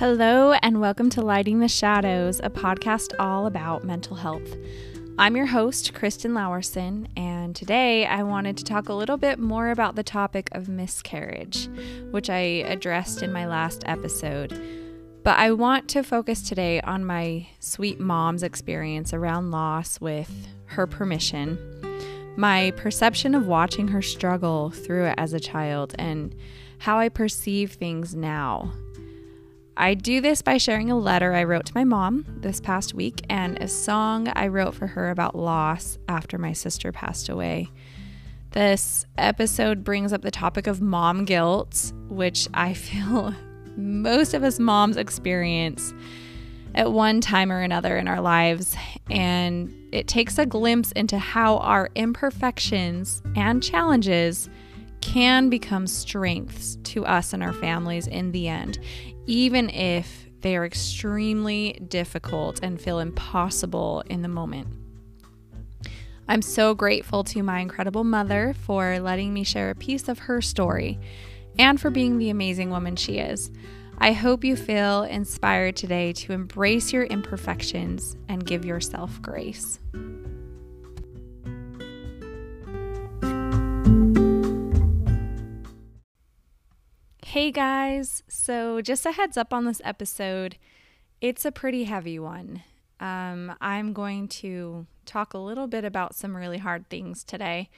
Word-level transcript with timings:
Hello, 0.00 0.52
and 0.62 0.80
welcome 0.80 1.10
to 1.10 1.20
Lighting 1.20 1.60
the 1.60 1.68
Shadows, 1.68 2.40
a 2.42 2.48
podcast 2.48 3.12
all 3.18 3.44
about 3.44 3.84
mental 3.84 4.16
health. 4.16 4.56
I'm 5.18 5.36
your 5.36 5.44
host, 5.44 5.92
Kristen 5.92 6.32
Lowerson, 6.32 7.06
and 7.18 7.54
today 7.54 8.06
I 8.06 8.22
wanted 8.22 8.56
to 8.56 8.64
talk 8.64 8.88
a 8.88 8.94
little 8.94 9.18
bit 9.18 9.38
more 9.38 9.68
about 9.68 9.96
the 9.96 10.02
topic 10.02 10.48
of 10.52 10.70
miscarriage, 10.70 11.68
which 12.12 12.30
I 12.30 12.38
addressed 12.38 13.22
in 13.22 13.30
my 13.30 13.46
last 13.46 13.82
episode. 13.84 14.58
But 15.22 15.38
I 15.38 15.50
want 15.50 15.86
to 15.90 16.02
focus 16.02 16.48
today 16.48 16.80
on 16.80 17.04
my 17.04 17.48
sweet 17.58 18.00
mom's 18.00 18.42
experience 18.42 19.12
around 19.12 19.50
loss 19.50 20.00
with 20.00 20.48
her 20.64 20.86
permission, 20.86 21.58
my 22.38 22.70
perception 22.70 23.34
of 23.34 23.46
watching 23.46 23.88
her 23.88 24.00
struggle 24.00 24.70
through 24.70 25.08
it 25.08 25.14
as 25.18 25.34
a 25.34 25.40
child, 25.40 25.94
and 25.98 26.34
how 26.78 26.98
I 26.98 27.10
perceive 27.10 27.72
things 27.72 28.14
now 28.14 28.72
I 29.76 29.94
do 29.94 30.20
this 30.20 30.42
by 30.42 30.58
sharing 30.58 30.90
a 30.90 30.98
letter 30.98 31.32
I 31.32 31.44
wrote 31.44 31.66
to 31.66 31.72
my 31.74 31.84
mom 31.84 32.26
this 32.40 32.60
past 32.60 32.94
week 32.94 33.24
and 33.28 33.58
a 33.62 33.68
song 33.68 34.28
I 34.34 34.48
wrote 34.48 34.74
for 34.74 34.86
her 34.88 35.10
about 35.10 35.34
loss 35.34 35.98
after 36.08 36.38
my 36.38 36.52
sister 36.52 36.92
passed 36.92 37.28
away. 37.28 37.70
This 38.50 39.06
episode 39.16 39.84
brings 39.84 40.12
up 40.12 40.22
the 40.22 40.30
topic 40.30 40.66
of 40.66 40.80
mom 40.80 41.24
guilt, 41.24 41.92
which 42.08 42.48
I 42.52 42.74
feel 42.74 43.34
most 43.76 44.34
of 44.34 44.42
us 44.42 44.58
moms 44.58 44.96
experience 44.96 45.94
at 46.74 46.92
one 46.92 47.20
time 47.20 47.50
or 47.50 47.60
another 47.60 47.96
in 47.96 48.08
our 48.08 48.20
lives. 48.20 48.76
And 49.08 49.74
it 49.92 50.08
takes 50.08 50.38
a 50.38 50.46
glimpse 50.46 50.92
into 50.92 51.18
how 51.18 51.58
our 51.58 51.90
imperfections 51.94 53.22
and 53.36 53.62
challenges 53.62 54.48
can 55.00 55.48
become 55.48 55.86
strengths 55.86 56.76
to 56.84 57.04
us 57.06 57.32
and 57.32 57.42
our 57.42 57.52
families 57.52 58.06
in 58.06 58.32
the 58.32 58.48
end, 58.48 58.78
even 59.26 59.70
if 59.70 60.26
they 60.40 60.56
are 60.56 60.64
extremely 60.64 61.72
difficult 61.88 62.60
and 62.62 62.80
feel 62.80 62.98
impossible 62.98 64.02
in 64.06 64.22
the 64.22 64.28
moment. 64.28 64.68
I'm 66.28 66.42
so 66.42 66.74
grateful 66.74 67.24
to 67.24 67.42
my 67.42 67.58
incredible 67.58 68.04
mother 68.04 68.54
for 68.54 69.00
letting 69.00 69.34
me 69.34 69.42
share 69.42 69.70
a 69.70 69.74
piece 69.74 70.08
of 70.08 70.20
her 70.20 70.40
story 70.40 70.98
and 71.58 71.80
for 71.80 71.90
being 71.90 72.18
the 72.18 72.30
amazing 72.30 72.70
woman 72.70 72.96
she 72.96 73.18
is. 73.18 73.50
I 73.98 74.12
hope 74.12 74.44
you 74.44 74.56
feel 74.56 75.02
inspired 75.02 75.76
today 75.76 76.12
to 76.14 76.32
embrace 76.32 76.92
your 76.92 77.04
imperfections 77.04 78.16
and 78.28 78.46
give 78.46 78.64
yourself 78.64 79.20
grace. 79.20 79.80
Hey 87.30 87.52
guys, 87.52 88.24
so 88.26 88.80
just 88.80 89.06
a 89.06 89.12
heads 89.12 89.36
up 89.36 89.54
on 89.54 89.64
this 89.64 89.80
episode, 89.84 90.56
it's 91.20 91.44
a 91.44 91.52
pretty 91.52 91.84
heavy 91.84 92.18
one. 92.18 92.64
Um, 92.98 93.54
I'm 93.60 93.92
going 93.92 94.26
to 94.42 94.88
talk 95.06 95.32
a 95.32 95.38
little 95.38 95.68
bit 95.68 95.84
about 95.84 96.16
some 96.16 96.36
really 96.36 96.58
hard 96.58 96.88
things 96.88 97.22
today 97.22 97.70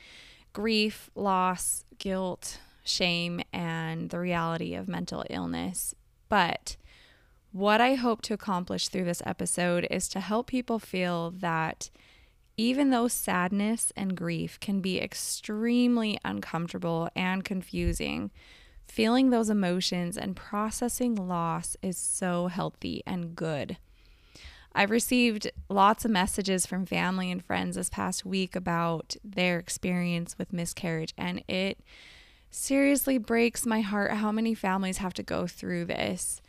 grief, 0.55 1.11
loss, 1.15 1.85
guilt, 1.99 2.61
shame, 2.83 3.43
and 3.53 4.09
the 4.09 4.19
reality 4.19 4.75
of 4.75 4.89
mental 4.89 5.23
illness. 5.29 5.95
But 6.31 6.79
what 7.53 7.79
I 7.79 7.93
hope 7.93 8.23
to 8.23 8.35
accomplish 8.35 8.89
through 8.89 9.05
this 9.05 9.23
episode 9.27 9.87
is 9.91 10.09
to 10.09 10.21
help 10.21 10.47
people 10.47 10.79
feel 10.79 11.31
that 11.31 11.91
even 12.57 12.89
though 12.89 13.07
sadness 13.07 13.93
and 13.97 14.17
grief 14.17 14.59
can 14.61 14.81
be 14.81 14.99
extremely 14.99 16.19
uncomfortable 16.25 17.11
and 17.15 17.45
confusing, 17.45 18.31
feeling 18.87 19.31
those 19.31 19.51
emotions 19.51 20.17
and 20.17 20.37
processing 20.37 21.15
loss 21.15 21.77
is 21.83 21.97
so 21.97 22.49
healthy 22.49 23.03
and 23.07 23.35
good. 23.35 23.79
I've 24.75 24.91
received 24.91 25.51
lots 25.69 26.05
of 26.05 26.11
messages 26.11 26.65
from 26.65 26.87
family 26.87 27.31
and 27.31 27.45
friends 27.45 27.77
this 27.77 27.91
past 27.91 28.25
week 28.25 28.57
about 28.57 29.17
their 29.23 29.59
experience 29.59 30.39
with 30.39 30.53
miscarriage, 30.53 31.13
and 31.19 31.45
it 31.47 31.79
seriously 32.51 33.19
breaks 33.19 33.67
my 33.67 33.81
heart 33.81 34.13
how 34.13 34.33
many 34.33 34.55
families 34.55 34.99
have 34.99 35.15
to 35.15 35.23
go 35.23 35.47
through 35.47 35.87
this. 35.87 36.41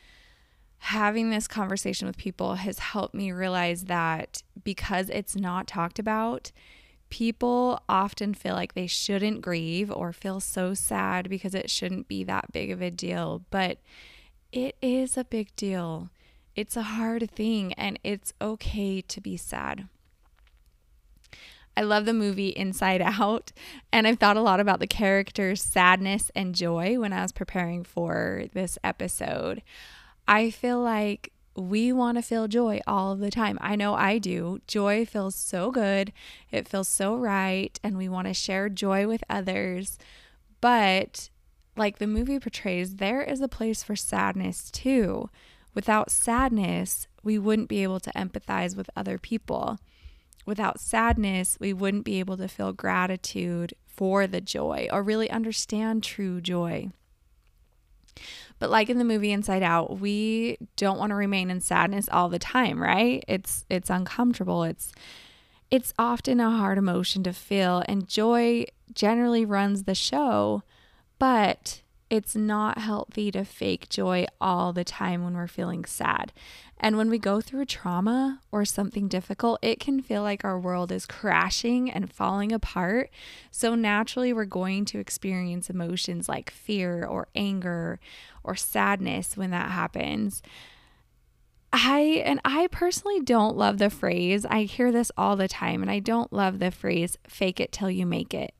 Having 0.78 1.30
this 1.30 1.48
conversation 1.48 2.08
with 2.08 2.18
people 2.18 2.56
has 2.56 2.80
helped 2.80 3.14
me 3.14 3.32
realize 3.32 3.86
that 3.86 4.44
because 4.64 5.10
it's 5.10 5.36
not 5.36 5.68
talked 5.68 6.00
about, 6.00 6.52
people 7.14 7.80
often 7.88 8.34
feel 8.34 8.56
like 8.56 8.74
they 8.74 8.88
shouldn't 8.88 9.40
grieve 9.40 9.92
or 9.92 10.12
feel 10.12 10.40
so 10.40 10.74
sad 10.74 11.30
because 11.30 11.54
it 11.54 11.70
shouldn't 11.70 12.08
be 12.08 12.24
that 12.24 12.52
big 12.52 12.72
of 12.72 12.82
a 12.82 12.90
deal, 12.90 13.44
but 13.52 13.78
it 14.52 14.76
is 14.82 15.16
a 15.16 15.24
big 15.24 15.56
deal. 15.56 16.10
It's 16.56 16.76
a 16.76 16.82
hard 16.82 17.30
thing 17.30 17.72
and 17.74 18.00
it's 18.04 18.34
okay 18.42 19.00
to 19.00 19.22
be 19.22 19.38
sad. 19.38 19.88
I 21.78 21.84
love 21.84 22.06
the 22.06 22.14
movie 22.14 22.50
Inside 22.50 23.02
Out, 23.04 23.52
and 23.92 24.08
I've 24.08 24.18
thought 24.18 24.38
a 24.38 24.42
lot 24.42 24.60
about 24.60 24.80
the 24.80 24.88
characters' 24.88 25.62
sadness 25.62 26.32
and 26.36 26.56
joy 26.56 27.00
when 27.00 27.14
I 27.14 27.22
was 27.22 27.32
preparing 27.32 27.84
for 27.84 28.46
this 28.54 28.80
episode. 28.84 29.62
I 30.28 30.50
feel 30.50 30.80
like 30.80 31.32
we 31.56 31.92
want 31.92 32.18
to 32.18 32.22
feel 32.22 32.48
joy 32.48 32.80
all 32.88 33.16
the 33.16 33.32
time. 33.32 33.58
I 33.62 33.76
know 33.76 33.94
I 33.94 34.18
do. 34.18 34.60
Joy 34.68 35.06
feels 35.06 35.36
so 35.36 35.72
good, 35.72 36.12
it 36.52 36.68
feels 36.68 36.88
so 36.88 37.16
right, 37.16 37.80
and 37.84 37.98
we 37.98 38.10
want 38.10 38.28
to 38.28 38.34
share 38.34 38.70
joy 38.70 39.08
with 39.08 39.24
others. 39.30 39.98
But 40.62 41.30
like 41.76 42.00
the 42.00 42.08
movie 42.08 42.40
portrays, 42.40 42.96
there 42.96 43.22
is 43.22 43.42
a 43.42 43.48
place 43.48 43.84
for 43.84 43.96
sadness 43.96 44.72
too. 44.72 45.30
Without 45.74 46.12
sadness, 46.12 47.08
we 47.24 47.40
wouldn't 47.40 47.70
be 47.70 47.84
able 47.84 48.00
to 48.00 48.12
empathize 48.12 48.76
with 48.76 48.90
other 48.96 49.18
people. 49.18 49.80
Without 50.46 50.80
sadness, 50.80 51.58
we 51.60 51.74
wouldn't 51.74 52.04
be 52.06 52.20
able 52.20 52.38
to 52.38 52.48
feel 52.48 52.74
gratitude 52.74 53.74
for 53.88 54.28
the 54.28 54.42
joy 54.42 54.88
or 54.92 55.02
really 55.02 55.30
understand 55.30 56.04
true 56.04 56.42
joy. 56.42 56.90
But 58.64 58.70
like 58.70 58.90
in 58.90 58.98
the 58.98 59.04
movie 59.04 59.34
Inside 59.34 59.62
Out, 59.62 60.00
we 60.00 60.58
don't 60.78 60.98
want 60.98 61.10
to 61.10 61.16
remain 61.16 61.50
in 61.50 61.60
sadness 61.60 62.08
all 62.10 62.30
the 62.30 62.40
time, 62.40 62.82
right? 62.82 63.22
It's 63.28 63.66
it's 63.70 63.90
uncomfortable. 63.90 64.64
It's 64.64 64.94
it's 65.70 65.94
often 66.00 66.40
a 66.40 66.50
hard 66.50 66.78
emotion 66.78 67.24
to 67.24 67.34
feel 67.34 67.84
and 67.90 68.08
joy 68.08 68.68
generally 68.94 69.44
runs 69.44 69.84
the 69.84 69.94
show, 69.94 70.64
but 71.20 71.82
it's 72.10 72.36
not 72.36 72.78
healthy 72.78 73.32
to 73.32 73.44
fake 73.44 73.90
joy 73.90 74.26
all 74.40 74.74
the 74.74 74.84
time 74.84 75.24
when 75.24 75.36
we're 75.36 75.48
feeling 75.48 75.86
sad. 75.86 76.32
And 76.80 76.98
when 76.98 77.10
we 77.10 77.18
go 77.18 77.40
through 77.40 77.66
trauma 77.66 78.42
or 78.52 78.66
something 78.66 79.08
difficult, 79.08 79.60
it 79.62 79.80
can 79.80 80.02
feel 80.02 80.22
like 80.22 80.44
our 80.44 80.60
world 80.60 80.92
is 80.92 81.06
crashing 81.06 81.90
and 81.90 82.12
falling 82.12 82.52
apart. 82.52 83.10
So 83.52 83.74
naturally, 83.74 84.34
we're 84.34 84.46
going 84.46 84.86
to 84.86 85.00
experience 85.00 85.70
emotions 85.70 86.28
like 86.28 86.52
fear 86.52 87.06
or 87.06 87.30
anger 87.36 88.00
or 88.44 88.56
sadness 88.56 89.38
when 89.38 89.52
that 89.52 89.72
happens. 89.72 90.42
I 91.72 92.22
and 92.24 92.40
I 92.46 92.68
personally 92.68 93.22
don't 93.22 93.58
love 93.58 93.80
the 93.80 93.90
phrase. 93.90 94.46
I 94.46 94.64
hear 94.64 94.92
this 94.92 95.12
all 95.18 95.36
the 95.36 95.48
time 95.48 95.82
and 95.82 95.90
I 95.90 96.00
don't 96.00 96.32
love 96.32 96.60
the 96.60 96.70
phrase 96.70 97.18
fake 97.28 97.60
it 97.60 97.72
till 97.72 97.90
you 97.90 98.06
make 98.06 98.34
it. 98.34 98.54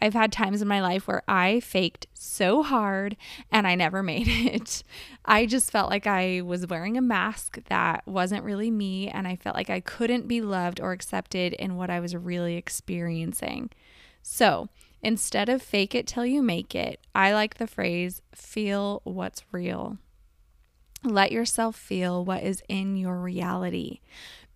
I've 0.00 0.14
had 0.14 0.32
times 0.32 0.62
in 0.62 0.68
my 0.68 0.80
life 0.80 1.08
where 1.08 1.22
I 1.26 1.60
faked 1.60 2.06
so 2.14 2.62
hard 2.62 3.16
and 3.50 3.66
I 3.66 3.74
never 3.74 4.02
made 4.02 4.28
it. 4.28 4.82
I 5.24 5.46
just 5.46 5.70
felt 5.70 5.90
like 5.90 6.06
I 6.06 6.40
was 6.40 6.66
wearing 6.66 6.96
a 6.96 7.02
mask 7.02 7.58
that 7.68 8.06
wasn't 8.06 8.44
really 8.44 8.70
me, 8.70 9.08
and 9.08 9.26
I 9.26 9.36
felt 9.36 9.56
like 9.56 9.70
I 9.70 9.80
couldn't 9.80 10.28
be 10.28 10.40
loved 10.40 10.80
or 10.80 10.92
accepted 10.92 11.52
in 11.54 11.76
what 11.76 11.90
I 11.90 12.00
was 12.00 12.16
really 12.16 12.56
experiencing. 12.56 13.70
So 14.22 14.68
instead 15.02 15.48
of 15.48 15.62
fake 15.62 15.94
it 15.94 16.06
till 16.06 16.26
you 16.26 16.42
make 16.42 16.74
it, 16.74 17.00
I 17.14 17.32
like 17.32 17.56
the 17.56 17.66
phrase 17.66 18.22
feel 18.34 19.00
what's 19.04 19.42
real. 19.52 19.98
Let 21.04 21.30
yourself 21.30 21.76
feel 21.76 22.24
what 22.24 22.42
is 22.42 22.62
in 22.68 22.96
your 22.96 23.16
reality. 23.16 24.00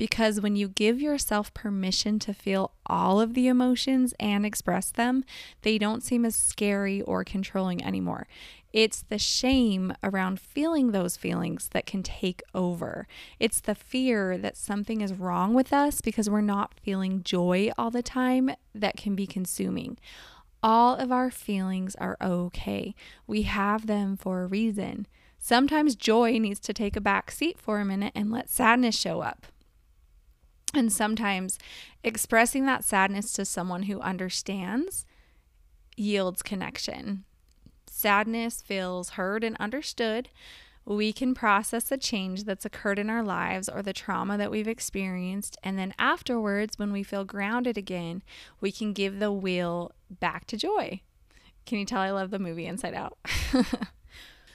Because 0.03 0.41
when 0.41 0.57
you 0.57 0.67
give 0.67 1.01
yourself 1.01 1.55
permission 1.55 2.19
to 2.19 2.35
feel 2.35 2.73
all 2.87 3.21
of 3.21 3.35
the 3.35 3.47
emotions 3.47 4.13
and 4.19 4.45
express 4.45 4.91
them, 4.91 5.23
they 5.61 5.79
don't 5.79 6.03
seem 6.03 6.25
as 6.25 6.35
scary 6.35 7.01
or 7.03 7.23
controlling 7.23 7.85
anymore. 7.85 8.27
It's 8.73 9.03
the 9.03 9.21
shame 9.21 9.95
around 10.03 10.41
feeling 10.41 10.91
those 10.91 11.17
feelings 11.17 11.69
that 11.69 11.87
can 11.87 12.03
take 12.03 12.43
over. 12.53 13.07
It's 13.39 13.61
the 13.61 13.77
fear 13.77 14.37
that 14.39 14.57
something 14.57 15.03
is 15.03 15.15
wrong 15.15 15.55
with 15.55 15.73
us 15.73 16.01
because 16.01 16.29
we're 16.29 16.41
not 16.41 16.75
feeling 16.83 17.23
joy 17.23 17.71
all 17.79 17.93
the 17.93 18.03
time 18.03 18.51
that 18.75 18.97
can 18.97 19.15
be 19.15 19.29
consuming. 19.29 19.99
All 20.65 20.97
of 20.97 21.13
our 21.13 21.31
feelings 21.31 21.95
are 21.95 22.17
okay. 22.21 22.97
We 23.29 23.43
have 23.43 23.87
them 23.87 24.17
for 24.17 24.43
a 24.43 24.49
reason. 24.49 25.07
Sometimes 25.39 25.95
joy 25.95 26.39
needs 26.39 26.59
to 26.59 26.73
take 26.73 26.97
a 26.97 27.01
back 27.01 27.31
seat 27.31 27.61
for 27.61 27.79
a 27.79 27.85
minute 27.85 28.11
and 28.17 28.33
let 28.33 28.51
sadness 28.51 28.99
show 28.99 29.21
up. 29.21 29.47
And 30.75 30.93
sometimes 30.93 31.59
expressing 32.03 32.67
that 32.67 32.85
sadness 32.85 33.33
to 33.35 33.45
someone 33.45 33.85
who 33.85 34.01
understands 34.01 35.05
yields 35.97 36.43
connection. 36.43 37.25
Sadness 37.87 38.63
feels 38.63 39.11
heard 39.11 39.45
and 39.45 39.57
understood, 39.59 40.31
we 40.85 41.13
can 41.13 41.35
process 41.35 41.85
the 41.85 41.97
change 41.97 42.45
that's 42.45 42.65
occurred 42.65 42.99
in 42.99 43.09
our 43.09 43.23
lives 43.23 43.69
or 43.69 43.83
the 43.83 43.93
trauma 43.93 44.37
that 44.37 44.51
we've 44.51 44.67
experienced. 44.67 45.57
And 45.63 45.79
then 45.79 45.95
afterwards, 45.99 46.79
when 46.79 46.93
we 46.93 47.05
feel 47.05 47.25
grounded 47.25 47.79
again, 47.79 48.23
we 48.61 48.73
can 48.73 48.93
give 48.93 49.19
the 49.19 49.31
wheel 49.31 49.93
back 50.11 50.47
to 50.49 50.57
joy. 50.57 51.01
Can 51.67 51.79
you 51.79 51.85
tell 51.85 52.01
I 52.01 52.11
love 52.11 52.31
the 52.31 52.41
movie 52.41 52.67
Inside 52.67 52.95
Out? 52.95 53.17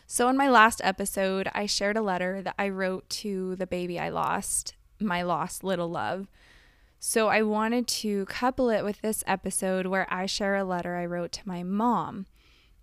so, 0.07 0.27
in 0.27 0.35
my 0.35 0.49
last 0.49 0.81
episode, 0.83 1.49
I 1.53 1.65
shared 1.65 1.95
a 1.95 2.01
letter 2.01 2.41
that 2.41 2.55
I 2.59 2.67
wrote 2.67 3.09
to 3.11 3.55
the 3.55 3.67
baby 3.67 3.97
I 3.97 4.09
lost, 4.09 4.75
my 4.99 5.21
lost 5.21 5.63
little 5.63 5.89
love. 5.89 6.27
So, 6.99 7.27
I 7.27 7.43
wanted 7.43 7.87
to 7.87 8.25
couple 8.25 8.69
it 8.69 8.83
with 8.83 9.01
this 9.01 9.23
episode 9.27 9.85
where 9.85 10.11
I 10.11 10.25
share 10.25 10.55
a 10.55 10.63
letter 10.63 10.95
I 10.95 11.05
wrote 11.05 11.31
to 11.33 11.47
my 11.47 11.61
mom. 11.61 12.25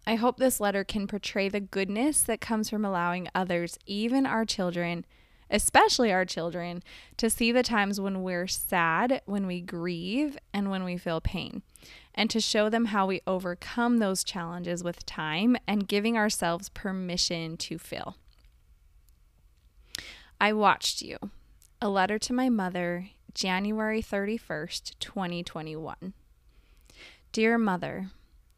I 0.07 0.17
hope 0.17 0.37
this 0.37 0.61
letter 0.61 0.85
can 0.85 1.07
portray 1.07 1.49
the 1.49 1.61
goodness 1.61 2.23
that 2.23 2.41
comes 2.41 2.69
from 2.69 2.85
allowing 2.85 3.29
others, 3.35 3.79
even 3.87 4.27
our 4.27 4.45
children, 4.45 5.05
especially 5.51 6.13
our 6.13 6.25
children, 6.25 6.83
to 7.17 7.31
see 7.31 7.53
the 7.53 7.63
times 7.63 8.01
when 8.01 8.23
we're 8.23 8.47
sad, 8.47 9.23
when 9.25 9.47
we 9.47 9.61
grieve, 9.61 10.37
and 10.53 10.71
when 10.71 10.85
we 10.85 10.97
feel 10.99 11.21
pain, 11.21 11.63
and 12.15 12.29
to 12.31 12.41
show 12.41 12.69
them 12.69 12.87
how 12.87 13.07
we 13.07 13.23
overcome 13.27 13.99
those 13.99 14.25
challenges 14.25 14.85
with 14.85 15.07
time 15.07 15.57
and 15.67 15.89
giving 15.89 16.17
ourselves 16.17 16.69
permission 16.69 17.57
to 17.57 17.79
feel. 17.79 18.17
I 20.41 20.53
watched 20.53 21.01
you. 21.01 21.19
A 21.85 21.91
letter 21.91 22.19
to 22.19 22.33
my 22.33 22.49
mother, 22.49 23.11
January 23.35 24.01
31st, 24.01 24.95
2021. 25.01 26.15
Dear 27.31 27.59
Mother, 27.59 28.07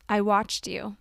I 0.08 0.20
watched 0.20 0.68
you. 0.68 0.96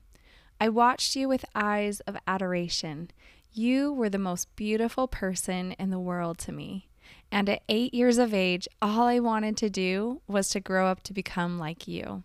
I 0.59 0.69
watched 0.69 1.15
you 1.15 1.27
with 1.29 1.45
eyes 1.53 1.99
of 2.07 2.17
adoration. 2.25 3.11
You 3.53 3.93
were 3.93 4.09
the 4.09 4.17
most 4.17 4.55
beautiful 4.55 5.07
person 5.07 5.73
in 5.73 5.91
the 5.91 5.99
world 5.99 6.39
to 6.39 6.51
me. 6.51 6.87
And 7.31 7.47
at 7.47 7.61
eight 7.69 7.93
years 7.93 8.17
of 8.17 8.33
age, 8.33 8.67
all 8.81 9.03
I 9.05 9.19
wanted 9.19 9.55
to 9.57 9.69
do 9.69 10.21
was 10.27 10.49
to 10.49 10.59
grow 10.59 10.87
up 10.87 11.03
to 11.03 11.13
become 11.13 11.59
like 11.59 11.87
you, 11.87 12.23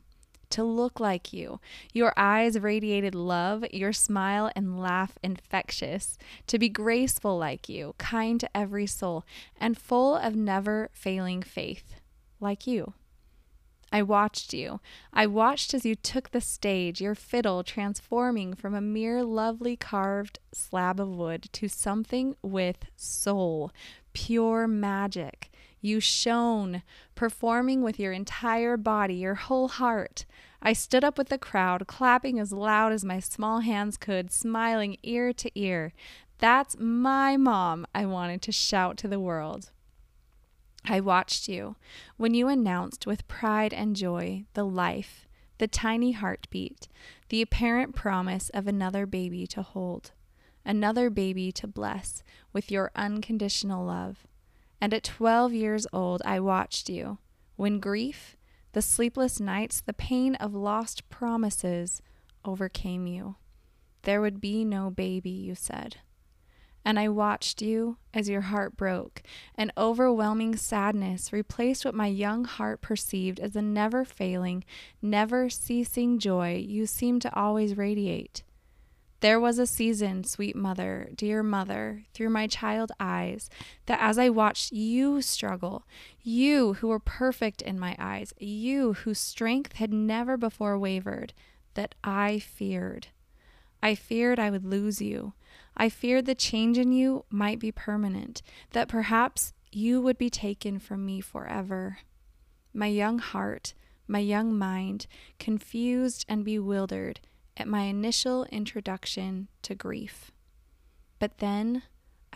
to 0.50 0.64
look 0.64 1.00
like 1.00 1.32
you. 1.32 1.60
Your 1.92 2.12
eyes 2.16 2.58
radiated 2.58 3.14
love, 3.14 3.64
your 3.72 3.92
smile 3.92 4.50
and 4.54 4.80
laugh 4.80 5.18
infectious, 5.22 6.18
to 6.46 6.58
be 6.58 6.68
graceful 6.68 7.38
like 7.38 7.68
you, 7.68 7.94
kind 7.98 8.40
to 8.40 8.56
every 8.56 8.86
soul, 8.86 9.24
and 9.58 9.78
full 9.78 10.14
of 10.16 10.34
never 10.34 10.90
failing 10.92 11.42
faith, 11.42 11.94
like 12.40 12.66
you. 12.66 12.94
I 13.92 14.02
watched 14.02 14.54
you. 14.54 14.80
I 15.12 15.26
watched 15.26 15.74
as 15.74 15.84
you 15.84 15.96
took 15.96 16.30
the 16.30 16.40
stage, 16.40 17.00
your 17.00 17.16
fiddle 17.16 17.64
transforming 17.64 18.54
from 18.54 18.74
a 18.74 18.80
mere 18.80 19.24
lovely 19.24 19.76
carved 19.76 20.38
slab 20.52 21.00
of 21.00 21.08
wood 21.08 21.48
to 21.54 21.68
something 21.68 22.36
with 22.40 22.86
soul, 22.96 23.72
pure 24.12 24.68
magic. 24.68 25.49
You 25.80 26.00
shone, 26.00 26.82
performing 27.14 27.82
with 27.82 27.98
your 27.98 28.12
entire 28.12 28.76
body, 28.76 29.14
your 29.14 29.36
whole 29.36 29.68
heart. 29.68 30.26
I 30.62 30.74
stood 30.74 31.04
up 31.04 31.16
with 31.16 31.28
the 31.28 31.38
crowd, 31.38 31.86
clapping 31.86 32.38
as 32.38 32.52
loud 32.52 32.92
as 32.92 33.04
my 33.04 33.18
small 33.18 33.60
hands 33.60 33.96
could, 33.96 34.30
smiling 34.30 34.98
ear 35.02 35.32
to 35.32 35.50
ear. 35.58 35.92
That's 36.38 36.76
my 36.78 37.36
mom, 37.36 37.86
I 37.94 38.04
wanted 38.06 38.42
to 38.42 38.52
shout 38.52 38.96
to 38.98 39.08
the 39.08 39.20
world. 39.20 39.70
I 40.84 41.00
watched 41.00 41.48
you 41.48 41.76
when 42.16 42.34
you 42.34 42.48
announced 42.48 43.06
with 43.06 43.28
pride 43.28 43.72
and 43.72 43.96
joy 43.96 44.44
the 44.54 44.64
life, 44.64 45.26
the 45.58 45.68
tiny 45.68 46.12
heartbeat, 46.12 46.88
the 47.28 47.42
apparent 47.42 47.94
promise 47.94 48.50
of 48.50 48.66
another 48.66 49.06
baby 49.06 49.46
to 49.48 49.62
hold, 49.62 50.12
another 50.64 51.10
baby 51.10 51.52
to 51.52 51.66
bless 51.66 52.22
with 52.52 52.70
your 52.70 52.90
unconditional 52.96 53.84
love. 53.84 54.26
And 54.80 54.94
at 54.94 55.04
12 55.04 55.52
years 55.52 55.86
old, 55.92 56.22
I 56.24 56.40
watched 56.40 56.88
you 56.88 57.18
when 57.56 57.80
grief, 57.80 58.36
the 58.72 58.82
sleepless 58.82 59.40
nights, 59.40 59.80
the 59.80 59.92
pain 59.92 60.34
of 60.36 60.54
lost 60.54 61.08
promises 61.10 62.00
overcame 62.44 63.06
you. 63.06 63.36
There 64.02 64.20
would 64.20 64.40
be 64.40 64.64
no 64.64 64.90
baby, 64.90 65.30
you 65.30 65.54
said 65.54 65.96
and 66.84 66.98
I 66.98 67.08
watched 67.08 67.60
you 67.60 67.98
as 68.14 68.28
your 68.28 68.40
heart 68.42 68.76
broke. 68.76 69.22
An 69.54 69.72
overwhelming 69.76 70.56
sadness 70.56 71.32
replaced 71.32 71.84
what 71.84 71.94
my 71.94 72.06
young 72.06 72.44
heart 72.44 72.80
perceived 72.80 73.38
as 73.38 73.54
a 73.54 73.62
never 73.62 74.04
failing, 74.04 74.64
never 75.02 75.50
ceasing 75.50 76.18
joy 76.18 76.56
you 76.66 76.86
seemed 76.86 77.22
to 77.22 77.34
always 77.34 77.76
radiate. 77.76 78.42
There 79.20 79.38
was 79.38 79.58
a 79.58 79.66
season, 79.66 80.24
sweet 80.24 80.56
mother, 80.56 81.10
dear 81.14 81.42
mother, 81.42 82.04
through 82.14 82.30
my 82.30 82.46
child 82.46 82.90
eyes, 82.98 83.50
that 83.84 84.00
as 84.00 84.18
I 84.18 84.30
watched 84.30 84.72
you 84.72 85.20
struggle, 85.20 85.86
you 86.22 86.74
who 86.74 86.88
were 86.88 86.98
perfect 86.98 87.60
in 87.60 87.78
my 87.78 87.94
eyes, 87.98 88.32
you 88.38 88.94
whose 88.94 89.18
strength 89.18 89.74
had 89.74 89.92
never 89.92 90.38
before 90.38 90.78
wavered, 90.78 91.34
that 91.74 91.94
I 92.02 92.38
feared. 92.38 93.08
I 93.82 93.94
feared 93.94 94.38
I 94.38 94.48
would 94.48 94.64
lose 94.64 95.02
you. 95.02 95.34
I 95.76 95.90
feared 95.90 96.24
the 96.24 96.34
change 96.34 96.78
in 96.78 96.92
you 96.92 97.26
might 97.28 97.58
be 97.58 97.72
permanent, 97.72 98.40
that 98.70 98.88
perhaps 98.88 99.52
you 99.70 100.00
would 100.00 100.16
be 100.16 100.30
taken 100.30 100.78
from 100.78 101.04
me 101.04 101.20
forever. 101.20 101.98
My 102.72 102.86
young 102.86 103.18
heart, 103.18 103.74
my 104.08 104.18
young 104.18 104.56
mind, 104.56 105.06
confused 105.38 106.24
and 106.26 106.42
bewildered 106.42 107.20
at 107.60 107.68
my 107.68 107.82
initial 107.82 108.44
introduction 108.46 109.48
to 109.62 109.74
grief. 109.74 110.32
But 111.18 111.38
then 111.38 111.82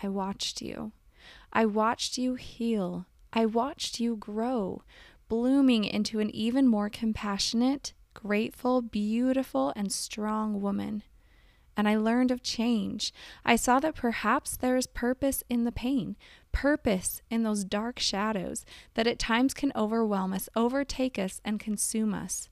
I 0.03 0.09
watched 0.09 0.63
you. 0.63 0.93
I 1.53 1.67
watched 1.67 2.19
you 2.19 2.35
heal. 2.35 3.07
I 3.33 3.47
watched 3.47 3.99
you 3.99 4.17
grow, 4.17 4.83
blooming 5.29 5.85
into 5.85 6.21
an 6.21 6.31
even 6.31 6.69
more 6.69 6.89
compassionate, 6.89 7.95
grateful, 8.13 8.83
beautiful, 8.83 9.73
and 9.75 9.91
strong 9.91 10.61
woman 10.61 11.03
and 11.77 11.89
I 11.89 11.97
learned 11.97 12.31
of 12.31 12.43
change. 12.43 13.13
I 13.45 13.57
saw 13.57 13.81
that 13.81 13.95
perhaps 13.95 14.57
there 14.57 14.77
is 14.77 14.87
purpose 14.87 15.43
in 15.49 15.65
the 15.65 15.73
pain, 15.73 16.17
purpose 16.53 17.23
in 17.31 17.43
those 17.43 17.65
dark 17.65 17.99
shadows 17.99 18.65
that 18.95 19.07
at 19.07 19.19
times 19.19 19.55
can 19.55 19.73
overwhelm 19.75 20.33
us, 20.33 20.49
overtake 20.55 21.19
us, 21.19 21.41
and 21.45 21.59
consume 21.59 22.15
us. 22.15 22.49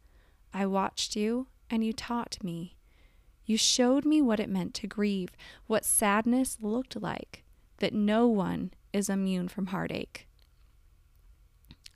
I 0.53 0.67
watched 0.67 1.17
you, 1.17 1.47
and 1.73 1.83
you 1.83 1.93
taught 1.93 2.37
me. 2.45 2.76
You 3.47 3.57
showed 3.57 4.05
me 4.05 4.21
what 4.21 4.38
it 4.38 4.50
meant 4.50 4.75
to 4.75 4.87
grieve, 4.87 5.31
what 5.67 5.87
sadness 5.87 6.59
looked 6.61 7.00
like, 7.00 7.43
that 7.79 7.95
no 7.95 8.29
one 8.29 8.73
is 8.93 9.09
immune 9.09 9.49
from 9.49 9.67
heartache. 9.69 10.29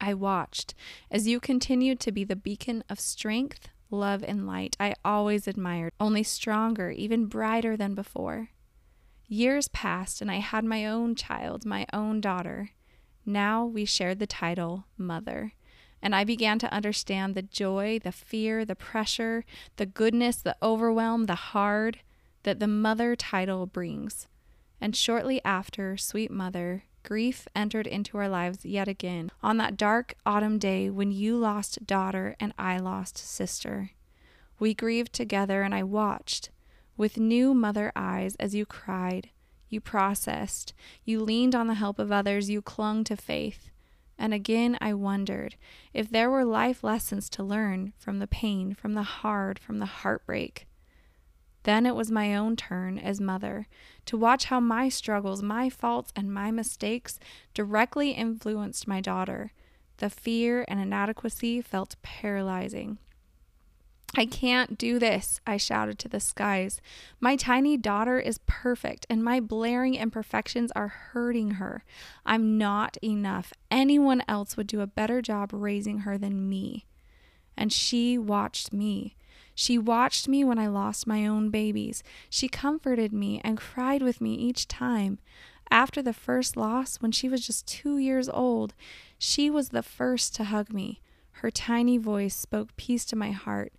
I 0.00 0.14
watched 0.14 0.75
as 1.11 1.28
you 1.28 1.40
continued 1.40 2.00
to 2.00 2.12
be 2.12 2.25
the 2.25 2.35
beacon 2.35 2.83
of 2.88 2.99
strength, 2.99 3.68
love, 3.90 4.25
and 4.26 4.47
light 4.47 4.76
I 4.80 4.95
always 5.04 5.47
admired, 5.47 5.92
only 6.00 6.23
stronger, 6.23 6.90
even 6.90 7.26
brighter 7.26 7.76
than 7.76 7.95
before. 7.95 8.49
Years 9.28 9.68
passed, 9.68 10.23
and 10.23 10.30
I 10.30 10.37
had 10.37 10.64
my 10.64 10.87
own 10.87 11.14
child, 11.14 11.66
my 11.66 11.87
own 11.92 12.21
daughter. 12.21 12.71
Now 13.25 13.66
we 13.66 13.85
shared 13.85 14.21
the 14.21 14.26
title 14.26 14.87
Mother, 14.97 15.52
and 16.06 16.14
I 16.14 16.22
began 16.22 16.60
to 16.60 16.72
understand 16.72 17.34
the 17.34 17.42
joy, 17.42 17.98
the 18.00 18.12
fear, 18.12 18.64
the 18.64 18.76
pressure, 18.76 19.44
the 19.75 19.86
goodness, 19.86 20.36
the 20.36 20.54
overwhelm, 20.62 21.25
the 21.25 21.34
hard 21.34 21.98
that 22.44 22.60
the 22.60 22.68
mother 22.68 23.16
title 23.16 23.66
brings. 23.66 24.28
And 24.80 24.94
shortly 24.94 25.44
after, 25.44 25.96
sweet 25.96 26.30
mother, 26.30 26.84
grief 27.02 27.48
entered 27.56 27.88
into 27.88 28.18
our 28.18 28.28
lives 28.28 28.64
yet 28.64 28.86
again 28.86 29.32
on 29.42 29.56
that 29.56 29.76
dark 29.76 30.14
autumn 30.25 30.60
day 30.60 30.88
when 30.90 31.10
you 31.10 31.36
lost 31.36 31.84
daughter 31.84 32.36
and 32.38 32.54
I 32.56 32.78
lost 32.78 33.18
sister. 33.18 33.90
We 34.60 34.75
grieved 34.75 35.12
together, 35.12 35.62
and 35.62 35.75
I 35.75 35.82
watched 35.82 36.50
with 36.96 37.18
new 37.18 37.52
mother 37.52 37.90
eyes 37.96 38.36
as 38.36 38.54
you 38.54 38.64
cried, 38.64 39.30
you 39.68 39.80
processed, 39.80 40.72
you 41.04 41.18
leaned 41.18 41.56
on 41.56 41.66
the 41.66 41.75
help 41.75 41.98
of 41.98 42.12
others, 42.12 42.48
you 42.48 42.62
clung 42.62 43.02
to 43.02 43.16
faith. 43.16 43.70
And 44.18 44.32
again 44.32 44.78
I 44.80 44.94
wondered 44.94 45.56
if 45.92 46.11
there 46.11 46.30
were 46.30 46.44
life 46.44 46.82
lessons 46.82 47.28
to 47.30 47.42
learn 47.42 47.92
from 47.99 48.18
the 48.18 48.26
pain, 48.26 48.75
from 48.75 48.94
the 48.94 49.02
hard, 49.02 49.58
from 49.58 49.78
the 49.78 49.87
heartbreak. 49.87 50.66
Then 51.64 51.85
it 51.85 51.96
was 51.96 52.12
my 52.12 52.35
own 52.35 52.54
turn 52.54 52.96
as 52.99 53.20
mother 53.20 53.66
to 54.04 54.16
watch 54.16 54.44
how 54.44 54.61
my 54.61 54.88
struggles, 54.88 55.42
my 55.42 55.68
faults, 55.68 56.12
and 56.14 56.32
my 56.32 56.52
mistakes 56.52 57.18
directly 57.54 58.12
influenced 58.12 58.87
my 58.87 59.00
daughter. 59.00 59.52
The 59.96 60.08
fear 60.08 60.64
and 60.68 60.78
inadequacy 60.78 61.61
felt 61.62 61.96
paralyzing. 62.02 62.99
I 64.14 64.25
can't 64.25 64.78
do 64.78 64.98
this, 64.98 65.40
I 65.46 65.56
shouted 65.58 65.98
to 65.98 66.08
the 66.08 66.20
skies. 66.20 66.80
My 67.20 67.36
tiny 67.36 67.76
daughter 67.76 68.18
is 68.18 68.40
perfect, 68.46 69.04
and 69.10 69.22
my 69.22 69.40
blaring 69.40 69.94
imperfections 69.94 70.72
are 70.75 70.88
hurting 70.88 71.52
her. 71.52 71.84
I'm 72.25 72.56
not 72.56 72.96
enough. 73.02 73.52
Anyone 73.70 74.22
else 74.26 74.56
would 74.56 74.68
do 74.68 74.80
a 74.80 74.86
better 74.86 75.20
job 75.20 75.50
raising 75.52 76.00
her 76.00 76.16
than 76.16 76.48
me. 76.48 76.86
And 77.58 77.72
she 77.72 78.16
watched 78.16 78.72
me. 78.72 79.16
She 79.54 79.76
watched 79.76 80.28
me 80.28 80.44
when 80.44 80.58
I 80.58 80.66
lost 80.66 81.06
my 81.06 81.26
own 81.26 81.50
babies. 81.50 82.02
She 82.30 82.48
comforted 82.48 83.12
me 83.12 83.40
and 83.44 83.58
cried 83.58 84.02
with 84.02 84.20
me 84.20 84.34
each 84.34 84.68
time. 84.68 85.18
After 85.70 86.00
the 86.00 86.12
first 86.12 86.56
loss, 86.56 86.96
when 86.96 87.12
she 87.12 87.28
was 87.28 87.46
just 87.46 87.66
two 87.66 87.98
years 87.98 88.28
old, 88.28 88.75
she 89.18 89.50
was 89.50 89.70
the 89.70 89.82
first 89.82 90.34
to 90.36 90.44
hug 90.44 90.72
me. 90.72 91.00
Her 91.32 91.50
tiny 91.50 91.98
voice 91.98 92.34
spoke 92.34 92.76
peace 92.76 93.04
to 93.06 93.16
my 93.16 93.32
heart. 93.32 93.72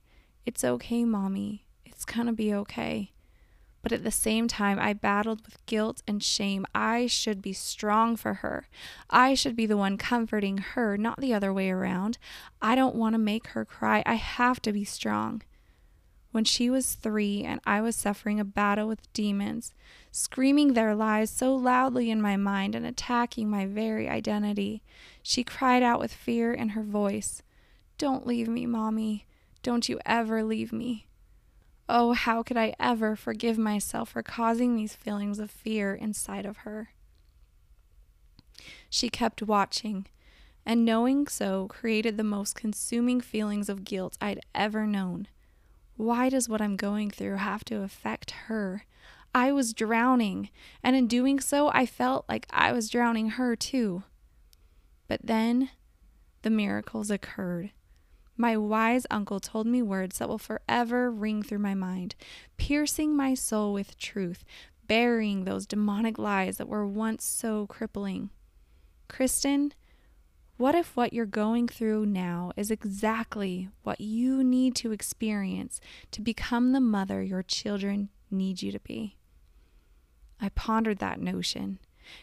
It's 0.47 0.63
okay, 0.63 1.03
Mommy. 1.03 1.65
It's 1.83 2.05
gonna 2.05 2.31
be 2.31 2.53
okay. 2.53 3.11
But 3.81 3.91
at 3.91 4.05
the 4.05 4.11
same 4.11 4.47
time, 4.47 4.79
I 4.79 4.93
battled 4.93 5.45
with 5.45 5.65
guilt 5.65 6.01
and 6.07 6.23
shame. 6.23 6.65
I 6.73 7.05
should 7.05 7.41
be 7.41 7.51
strong 7.51 8.15
for 8.15 8.35
her. 8.35 8.69
I 9.09 9.33
should 9.33 9.57
be 9.57 9.65
the 9.65 9.75
one 9.75 9.97
comforting 9.97 10.59
her, 10.59 10.97
not 10.97 11.19
the 11.19 11.33
other 11.33 11.51
way 11.51 11.69
around. 11.69 12.17
I 12.61 12.75
don't 12.75 12.95
want 12.95 13.13
to 13.13 13.19
make 13.19 13.47
her 13.47 13.65
cry. 13.65 14.01
I 14.05 14.13
have 14.13 14.61
to 14.61 14.71
be 14.71 14.85
strong. 14.85 15.41
When 16.31 16.45
she 16.45 16.69
was 16.69 16.93
three 16.93 17.43
and 17.43 17.59
I 17.65 17.81
was 17.81 17.97
suffering 17.97 18.39
a 18.39 18.45
battle 18.45 18.87
with 18.87 19.11
demons, 19.11 19.73
screaming 20.13 20.75
their 20.75 20.95
lies 20.95 21.29
so 21.29 21.53
loudly 21.53 22.09
in 22.09 22.21
my 22.21 22.37
mind 22.37 22.73
and 22.73 22.85
attacking 22.85 23.49
my 23.49 23.65
very 23.65 24.07
identity, 24.07 24.81
she 25.21 25.43
cried 25.43 25.83
out 25.83 25.99
with 25.99 26.13
fear 26.13 26.53
in 26.53 26.69
her 26.69 26.83
voice 26.83 27.43
Don't 27.97 28.25
leave 28.25 28.47
me, 28.47 28.65
Mommy. 28.65 29.25
Don't 29.63 29.89
you 29.89 29.99
ever 30.05 30.43
leave 30.43 30.71
me. 30.71 31.07
Oh, 31.89 32.13
how 32.13 32.43
could 32.43 32.57
I 32.57 32.73
ever 32.79 33.15
forgive 33.15 33.57
myself 33.57 34.09
for 34.09 34.21
causing 34.21 34.75
these 34.75 34.95
feelings 34.95 35.39
of 35.39 35.49
fear 35.49 35.95
inside 35.95 36.45
of 36.45 36.57
her? 36.57 36.89
She 38.89 39.09
kept 39.09 39.41
watching, 39.41 40.07
and 40.65 40.83
knowing 40.83 41.27
so 41.27 41.67
created 41.67 42.17
the 42.17 42.23
most 42.23 42.55
consuming 42.55 43.21
feelings 43.21 43.69
of 43.69 43.85
guilt 43.85 44.17
I'd 44.19 44.41
ever 44.53 44.85
known. 44.85 45.27
Why 45.95 46.29
does 46.29 46.49
what 46.49 46.61
I'm 46.61 46.75
going 46.75 47.09
through 47.09 47.37
have 47.37 47.63
to 47.65 47.83
affect 47.83 48.31
her? 48.31 48.85
I 49.33 49.51
was 49.51 49.73
drowning, 49.73 50.49
and 50.83 50.95
in 50.95 51.07
doing 51.07 51.39
so, 51.39 51.69
I 51.69 51.85
felt 51.85 52.25
like 52.27 52.47
I 52.49 52.71
was 52.71 52.89
drowning 52.89 53.31
her 53.31 53.55
too. 53.55 54.03
But 55.07 55.21
then 55.23 55.69
the 56.41 56.49
miracles 56.49 57.09
occurred. 57.09 57.71
My 58.37 58.55
wise 58.55 59.07
uncle 59.09 59.39
told 59.39 59.65
me 59.65 59.81
words 59.81 60.19
that 60.19 60.29
will 60.29 60.37
forever 60.37 61.09
ring 61.09 61.41
through 61.41 61.59
my 61.59 61.73
mind, 61.73 62.15
piercing 62.57 63.15
my 63.15 63.33
soul 63.33 63.73
with 63.73 63.97
truth, 63.97 64.45
burying 64.87 65.43
those 65.43 65.65
demonic 65.65 66.19
lies 66.19 66.57
that 66.57 66.69
were 66.69 66.87
once 66.87 67.25
so 67.25 67.65
crippling. 67.65 68.29
Kristen, 69.07 69.73
what 70.57 70.75
if 70.75 70.95
what 70.95 71.13
you're 71.13 71.25
going 71.25 71.67
through 71.67 72.05
now 72.05 72.51
is 72.55 72.71
exactly 72.71 73.69
what 73.83 74.01
you 74.01 74.43
need 74.43 74.75
to 74.75 74.91
experience 74.91 75.79
to 76.11 76.21
become 76.21 76.73
the 76.73 76.79
mother 76.79 77.21
your 77.21 77.43
children 77.43 78.09
need 78.29 78.61
you 78.61 78.71
to 78.71 78.79
be? 78.79 79.17
I 80.39 80.49
pondered 80.49 80.99
that 80.99 81.19
notion. 81.19 81.79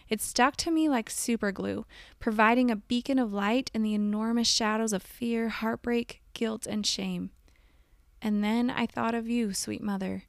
It 0.09 0.21
stuck 0.21 0.57
to 0.57 0.71
me 0.71 0.89
like 0.89 1.09
superglue, 1.09 1.85
providing 2.19 2.71
a 2.71 2.77
beacon 2.77 3.19
of 3.19 3.33
light 3.33 3.71
in 3.75 3.83
the 3.83 3.95
enormous 3.95 4.49
shadows 4.49 4.93
of 4.93 5.03
fear, 5.03 5.49
heartbreak, 5.49 6.23
guilt, 6.33 6.67
and 6.67 6.87
shame. 6.87 7.31
And 8.21 8.43
then 8.43 8.71
I 8.71 8.87
thought 8.87 9.15
of 9.15 9.29
you, 9.29 9.53
sweet 9.53 9.83
mother. 9.83 10.25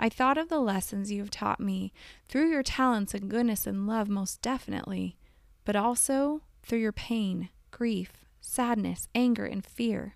I 0.00 0.08
thought 0.08 0.38
of 0.38 0.48
the 0.48 0.60
lessons 0.60 1.10
you 1.10 1.20
have 1.20 1.30
taught 1.30 1.60
me 1.60 1.92
through 2.28 2.50
your 2.50 2.62
talents 2.62 3.14
and 3.14 3.28
goodness 3.28 3.66
and 3.66 3.86
love, 3.86 4.08
most 4.08 4.42
definitely, 4.42 5.16
but 5.64 5.76
also 5.76 6.42
through 6.62 6.78
your 6.78 6.92
pain, 6.92 7.48
grief, 7.70 8.24
sadness, 8.40 9.08
anger, 9.14 9.44
and 9.44 9.64
fear. 9.64 10.14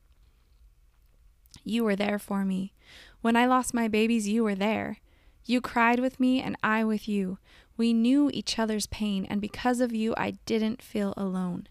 You 1.64 1.84
were 1.84 1.96
there 1.96 2.18
for 2.18 2.44
me. 2.44 2.72
When 3.20 3.36
I 3.36 3.46
lost 3.46 3.74
my 3.74 3.88
babies, 3.88 4.28
you 4.28 4.44
were 4.44 4.54
there. 4.54 4.98
You 5.44 5.60
cried 5.60 6.00
with 6.00 6.20
me, 6.20 6.40
and 6.40 6.56
I 6.62 6.84
with 6.84 7.08
you. 7.08 7.38
We 7.76 7.92
knew 7.92 8.30
each 8.32 8.58
other's 8.58 8.86
pain, 8.86 9.26
and 9.28 9.40
because 9.40 9.80
of 9.80 9.94
you, 9.94 10.14
I 10.16 10.32
didn't 10.46 10.82
feel 10.82 11.14
alone. 11.16 11.68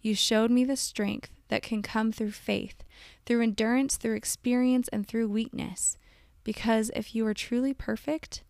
You 0.00 0.14
showed 0.14 0.50
me 0.50 0.64
the 0.64 0.76
strength 0.76 1.30
that 1.48 1.62
can 1.62 1.82
come 1.82 2.12
through 2.12 2.32
faith, 2.32 2.82
through 3.26 3.42
endurance, 3.42 3.96
through 3.96 4.16
experience, 4.16 4.88
and 4.88 5.06
through 5.06 5.28
weakness. 5.28 5.96
Because 6.42 6.90
if 6.94 7.14
you 7.14 7.26
are 7.26 7.34
truly 7.34 7.72
perfect, 7.72 8.42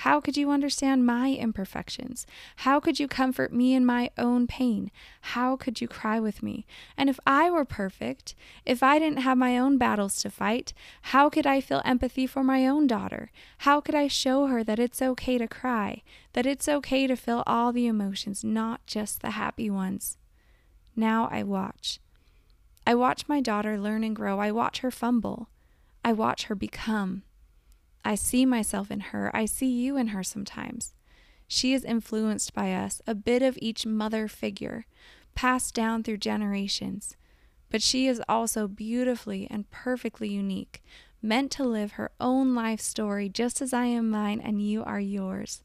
how 0.00 0.20
could 0.20 0.36
you 0.36 0.50
understand 0.50 1.06
my 1.06 1.32
imperfections? 1.32 2.26
How 2.56 2.80
could 2.80 3.00
you 3.00 3.08
comfort 3.08 3.50
me 3.50 3.72
in 3.72 3.86
my 3.86 4.10
own 4.18 4.46
pain? 4.46 4.90
How 5.32 5.56
could 5.56 5.80
you 5.80 5.88
cry 5.88 6.20
with 6.20 6.42
me? 6.42 6.66
And 6.98 7.08
if 7.08 7.18
I 7.26 7.50
were 7.50 7.64
perfect, 7.64 8.34
if 8.66 8.82
I 8.82 8.98
didn't 8.98 9.22
have 9.22 9.38
my 9.38 9.56
own 9.56 9.78
battles 9.78 10.20
to 10.20 10.30
fight, 10.30 10.74
how 11.00 11.30
could 11.30 11.46
I 11.46 11.62
feel 11.62 11.80
empathy 11.82 12.26
for 12.26 12.44
my 12.44 12.66
own 12.66 12.86
daughter? 12.86 13.30
How 13.58 13.80
could 13.80 13.94
I 13.94 14.06
show 14.06 14.48
her 14.48 14.62
that 14.64 14.78
it's 14.78 15.00
okay 15.00 15.38
to 15.38 15.48
cry, 15.48 16.02
that 16.34 16.44
it's 16.44 16.68
okay 16.68 17.06
to 17.06 17.16
feel 17.16 17.42
all 17.46 17.72
the 17.72 17.86
emotions, 17.86 18.44
not 18.44 18.86
just 18.86 19.22
the 19.22 19.30
happy 19.30 19.70
ones? 19.70 20.18
Now 20.94 21.26
I 21.32 21.42
watch. 21.42 22.00
I 22.86 22.94
watch 22.94 23.28
my 23.28 23.40
daughter 23.40 23.78
learn 23.78 24.04
and 24.04 24.14
grow. 24.14 24.40
I 24.40 24.52
watch 24.52 24.80
her 24.80 24.90
fumble. 24.90 25.48
I 26.04 26.12
watch 26.12 26.44
her 26.44 26.54
become. 26.54 27.22
I 28.06 28.14
see 28.14 28.46
myself 28.46 28.92
in 28.92 29.00
her. 29.00 29.32
I 29.34 29.46
see 29.46 29.66
you 29.66 29.96
in 29.96 30.08
her 30.08 30.22
sometimes. 30.22 30.94
She 31.48 31.74
is 31.74 31.84
influenced 31.84 32.54
by 32.54 32.72
us, 32.72 33.02
a 33.04 33.16
bit 33.16 33.42
of 33.42 33.58
each 33.60 33.84
mother 33.84 34.28
figure, 34.28 34.86
passed 35.34 35.74
down 35.74 36.04
through 36.04 36.18
generations. 36.18 37.16
But 37.68 37.82
she 37.82 38.06
is 38.06 38.22
also 38.28 38.68
beautifully 38.68 39.48
and 39.50 39.68
perfectly 39.72 40.28
unique, 40.28 40.84
meant 41.20 41.50
to 41.52 41.64
live 41.64 41.92
her 41.92 42.12
own 42.20 42.54
life 42.54 42.80
story 42.80 43.28
just 43.28 43.60
as 43.60 43.72
I 43.72 43.86
am 43.86 44.08
mine 44.08 44.40
and 44.40 44.62
you 44.62 44.84
are 44.84 45.00
yours. 45.00 45.64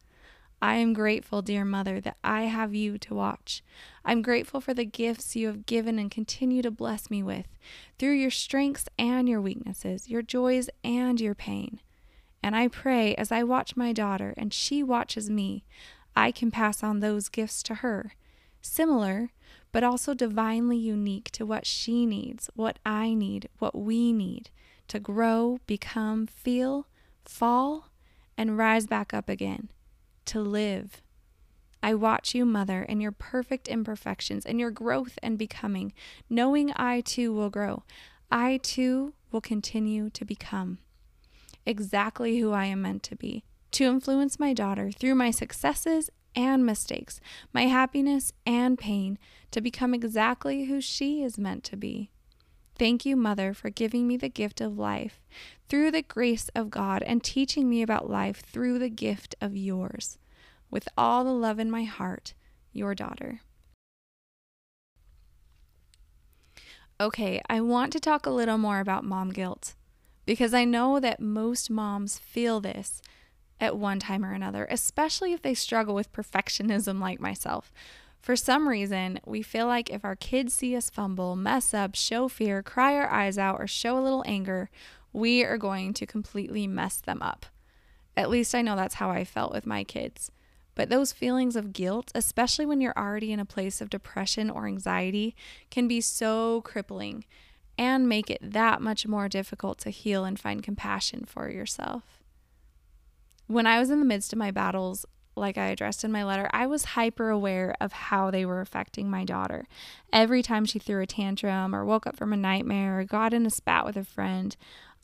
I 0.64 0.78
am 0.78 0.94
grateful, 0.94 1.44
dear 1.44 1.64
mother, 1.64 2.02
that 2.02 2.18
I 2.24 2.46
have 2.46 2.74
you 2.74 2.98
to 2.98 3.14
watch. 3.14 3.64
I'm 4.04 4.24
grateful 4.24 4.62
for 4.62 4.74
the 4.74 4.84
gifts 4.84 5.36
you 5.36 5.46
have 5.46 5.68
given 5.68 6.00
and 6.00 6.10
continue 6.10 6.64
to 6.64 6.72
bless 6.72 7.12
me 7.12 7.22
with 7.22 7.46
through 8.00 8.14
your 8.14 8.32
strengths 8.32 8.90
and 8.98 9.30
your 9.30 9.42
weaknesses, 9.42 10.10
your 10.10 10.24
joys 10.24 10.72
and 10.84 11.22
your 11.22 11.36
pain. 11.36 11.82
And 12.44 12.56
I 12.56 12.68
pray 12.68 13.14
as 13.16 13.32
I 13.32 13.44
watch 13.44 13.76
my 13.76 13.94
daughter 13.94 14.34
and 14.38 14.54
she 14.54 14.82
watches 14.84 15.30
me, 15.30 15.64
I 16.16 16.32
can 16.32 16.52
pass 16.52 16.84
on 16.84 17.00
those 17.00 17.30
gifts 17.30 17.64
to 17.64 17.76
her. 17.76 18.14
Similar, 18.62 19.32
but 19.72 19.84
also 19.84 20.14
divinely 20.14 20.78
unique 20.78 21.32
to 21.32 21.46
what 21.46 21.66
she 21.66 22.06
needs, 22.06 22.50
what 22.56 22.80
I 22.86 23.14
need, 23.14 23.50
what 23.60 23.76
we 23.76 24.12
need 24.12 24.50
to 24.88 25.00
grow, 25.00 25.60
become, 25.68 26.28
feel, 26.28 26.86
fall, 27.24 27.90
and 28.38 28.58
rise 28.58 28.88
back 28.88 29.14
up 29.14 29.30
again, 29.30 29.70
to 30.26 30.42
live. 30.42 31.02
I 31.82 31.94
watch 31.94 32.36
you, 32.36 32.46
Mother, 32.46 32.86
and 32.90 33.02
your 33.02 33.14
perfect 33.14 33.70
imperfections 33.70 34.46
and 34.46 34.60
your 34.60 34.70
growth 34.70 35.18
and 35.24 35.38
becoming, 35.38 35.94
knowing 36.30 36.74
I 36.76 37.02
too 37.02 37.34
will 37.34 37.50
grow. 37.50 37.84
I 38.30 38.58
too 38.62 39.14
will 39.32 39.42
continue 39.42 40.10
to 40.10 40.26
become 40.26 40.80
exactly 41.65 42.39
who 42.39 42.51
I 42.51 42.65
am 42.65 42.82
meant 42.82 43.03
to 43.03 43.15
be, 43.15 43.44
to 43.72 43.86
influence 43.86 44.39
my 44.39 44.53
daughter 44.53 44.91
through 44.91 45.15
my 45.15 45.32
successes 45.32 46.10
and 46.36 46.65
mistakes, 46.65 47.20
my 47.53 47.63
happiness 47.63 48.34
and 48.46 48.77
pain, 48.77 49.18
to 49.51 49.62
become 49.62 49.94
exactly 49.94 50.65
who 50.65 50.82
she 50.82 51.24
is 51.24 51.38
meant 51.38 51.63
to 51.65 51.77
be. 51.77 52.10
Thank 52.77 53.06
you, 53.06 53.15
Mother, 53.15 53.53
for 53.53 53.70
giving 53.70 54.08
me 54.08 54.18
the 54.18 54.30
gift 54.30 54.62
of 54.62 54.77
life 54.77 55.22
through 55.68 55.91
the 55.91 56.01
grace 56.01 56.50
of 56.56 56.70
God 56.70 57.03
and 57.03 57.24
teaching 57.24 57.70
me 57.70 57.82
about 57.82 58.10
life 58.10 58.41
through 58.41 58.80
the 58.80 58.89
gift 58.89 59.36
of 59.41 59.56
yours. 59.56 60.18
With 60.70 60.88
all 60.98 61.24
the 61.24 61.32
love 61.32 61.60
in 61.60 61.70
my 61.70 61.84
heart, 61.84 62.34
your 62.72 62.96
daughter. 62.96 63.41
Okay, 67.00 67.41
I 67.50 67.62
want 67.62 67.91
to 67.94 68.00
talk 68.00 68.25
a 68.25 68.32
little 68.32 68.58
more 68.58 68.80
about 68.80 69.03
mom 69.03 69.32
guilt 69.32 69.75
because 70.32 70.54
I 70.54 70.64
know 70.64 70.98
that 71.02 71.20
most 71.20 71.70
moms 71.70 72.18
feel 72.18 72.62
this 72.62 73.02
at 73.60 73.76
one 73.76 74.00
time 74.00 74.24
or 74.24 74.32
another, 74.32 74.66
especially 74.72 75.34
if 75.34 75.42
they 75.42 75.54
struggle 75.54 75.94
with 75.94 76.14
perfectionism 76.14 77.02
like 77.02 77.20
myself. 77.20 77.74
For 78.22 78.38
some 78.38 78.70
reason, 78.70 79.20
we 79.26 79.42
feel 79.42 79.68
like 79.68 79.90
if 79.90 80.06
our 80.06 80.16
kids 80.16 80.54
see 80.54 80.74
us 80.74 80.90
fumble, 80.90 81.36
mess 81.36 81.74
up, 81.74 81.96
show 81.96 82.30
fear, 82.30 82.64
cry 82.64 82.96
our 82.96 83.10
eyes 83.10 83.38
out, 83.38 83.60
or 83.60 83.68
show 83.68 84.00
a 84.00 84.00
little 84.00 84.24
anger, 84.26 84.70
we 85.12 85.44
are 85.44 85.58
going 85.58 85.94
to 85.96 86.06
completely 86.06 86.66
mess 86.66 87.02
them 87.02 87.22
up. 87.22 87.46
At 88.16 88.30
least 88.30 88.56
I 88.56 88.62
know 88.62 88.78
that's 88.78 88.96
how 88.96 89.10
I 89.10 89.26
felt 89.26 89.52
with 89.52 89.66
my 89.66 89.84
kids. 89.84 90.32
But 90.76 90.88
those 90.88 91.12
feelings 91.12 91.58
of 91.58 91.74
guilt, 91.74 92.10
especially 92.16 92.66
when 92.66 92.80
you're 92.80 92.98
already 92.98 93.34
in 93.34 93.42
a 93.42 93.46
place 93.46 93.82
of 93.82 93.90
depression 93.90 94.50
or 94.50 94.66
anxiety, 94.66 95.36
can 95.70 95.90
be 95.90 96.00
so 96.00 96.62
crippling 96.62 97.26
and 97.78 98.08
make 98.08 98.30
it 98.30 98.40
that 98.42 98.82
much 98.82 99.08
more 99.08 99.28
difficult 99.28 99.80
to 99.80 99.90
heal 99.90 100.25
and 100.25 100.40
find 100.40 100.63
compassion 100.63 101.25
for 101.25 101.50
yourself. 101.50 102.04
When 103.48 103.68
I 103.68 103.80
was 103.80 103.90
in 103.90 104.00
the 104.00 104.06
midst 104.06 104.32
of 104.34 104.40
my 104.40 104.51
battles, 104.51 105.06
like 105.36 105.58
I 105.58 105.68
addressed 105.68 106.04
in 106.04 106.12
my 106.12 106.24
letter, 106.24 106.50
I 106.54 106.68
was 106.68 106.86
hyper 106.86 107.30
aware 107.30 107.75
of 107.80 107.92
how 107.92 108.32
they 108.32 108.46
were 108.46 108.62
affecting 108.62 109.10
my 109.10 109.24
daughter. 109.24 109.66
Every 110.12 110.42
time 110.42 110.66
she 110.66 110.80
threw 110.80 111.01
a 111.01 111.08
tantrum 111.08 111.74
or 111.74 111.86
woke 111.86 112.06
up 112.06 112.16
from 112.16 112.34
a 112.34 112.38
nightmare 112.38 113.00
or 113.00 113.04
got 113.06 113.34
in 113.34 113.46
a 113.46 113.50
spat 113.50 113.86
with 113.86 113.98
a 113.98 114.04
friend, 114.04 114.56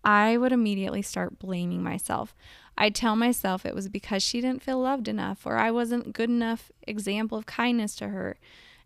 I 0.03 0.37
would 0.37 0.51
immediately 0.51 1.01
start 1.01 1.39
blaming 1.39 1.83
myself. 1.83 2.35
I'd 2.77 2.95
tell 2.95 3.15
myself 3.15 3.65
it 3.65 3.75
was 3.75 3.89
because 3.89 4.21
she 4.21 4.39
didn't 4.39 4.61
feel 4.61 4.79
loved 4.79 5.07
enough 5.07 5.45
or 5.45 5.57
I 5.57 5.71
wasn't 5.71 6.13
good 6.13 6.29
enough 6.29 6.71
example 6.87 7.37
of 7.37 7.45
kindness 7.45 7.95
to 7.97 8.09
her. 8.09 8.37